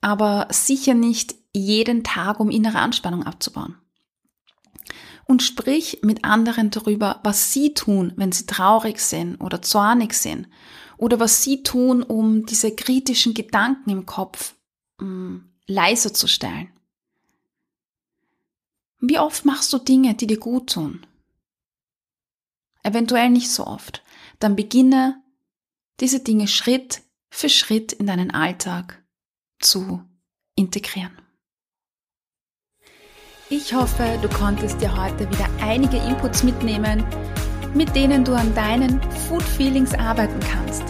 aber 0.00 0.48
sicher 0.50 0.94
nicht 0.94 1.34
jeden 1.52 2.02
Tag, 2.02 2.40
um 2.40 2.50
innere 2.50 2.78
Anspannung 2.78 3.24
abzubauen. 3.24 3.76
Und 5.26 5.42
sprich 5.42 6.00
mit 6.02 6.24
anderen 6.24 6.70
darüber, 6.70 7.20
was 7.24 7.52
sie 7.52 7.74
tun, 7.74 8.12
wenn 8.16 8.32
sie 8.32 8.46
traurig 8.46 9.00
sind 9.00 9.40
oder 9.40 9.60
zornig 9.60 10.14
sind 10.14 10.48
oder 11.02 11.18
was 11.18 11.42
sie 11.42 11.64
tun, 11.64 12.04
um 12.04 12.46
diese 12.46 12.76
kritischen 12.76 13.34
Gedanken 13.34 13.90
im 13.90 14.06
Kopf 14.06 14.54
mh, 15.00 15.06
mm, 15.06 15.50
leiser 15.66 16.14
zu 16.14 16.28
stellen. 16.28 16.70
Wie 19.00 19.18
oft 19.18 19.44
machst 19.44 19.72
du 19.72 19.78
Dinge, 19.78 20.14
die 20.14 20.28
dir 20.28 20.38
gut 20.38 20.74
tun? 20.74 21.04
Eventuell 22.84 23.30
nicht 23.30 23.50
so 23.50 23.66
oft. 23.66 24.04
Dann 24.38 24.54
beginne 24.54 25.20
diese 25.98 26.20
Dinge 26.20 26.46
Schritt 26.46 27.02
für 27.30 27.48
Schritt 27.48 27.92
in 27.92 28.06
deinen 28.06 28.30
Alltag 28.30 29.02
zu 29.58 30.04
integrieren. 30.54 31.18
Ich 33.50 33.74
hoffe, 33.74 34.20
du 34.22 34.28
konntest 34.28 34.80
dir 34.80 34.96
heute 34.96 35.28
wieder 35.28 35.50
einige 35.60 35.96
Inputs 35.96 36.44
mitnehmen, 36.44 37.04
mit 37.74 37.94
denen 37.94 38.24
du 38.24 38.34
an 38.34 38.54
deinen 38.54 39.00
Food 39.28 39.42
Feelings 39.42 39.94
arbeiten 39.94 40.40
kannst. 40.40 40.82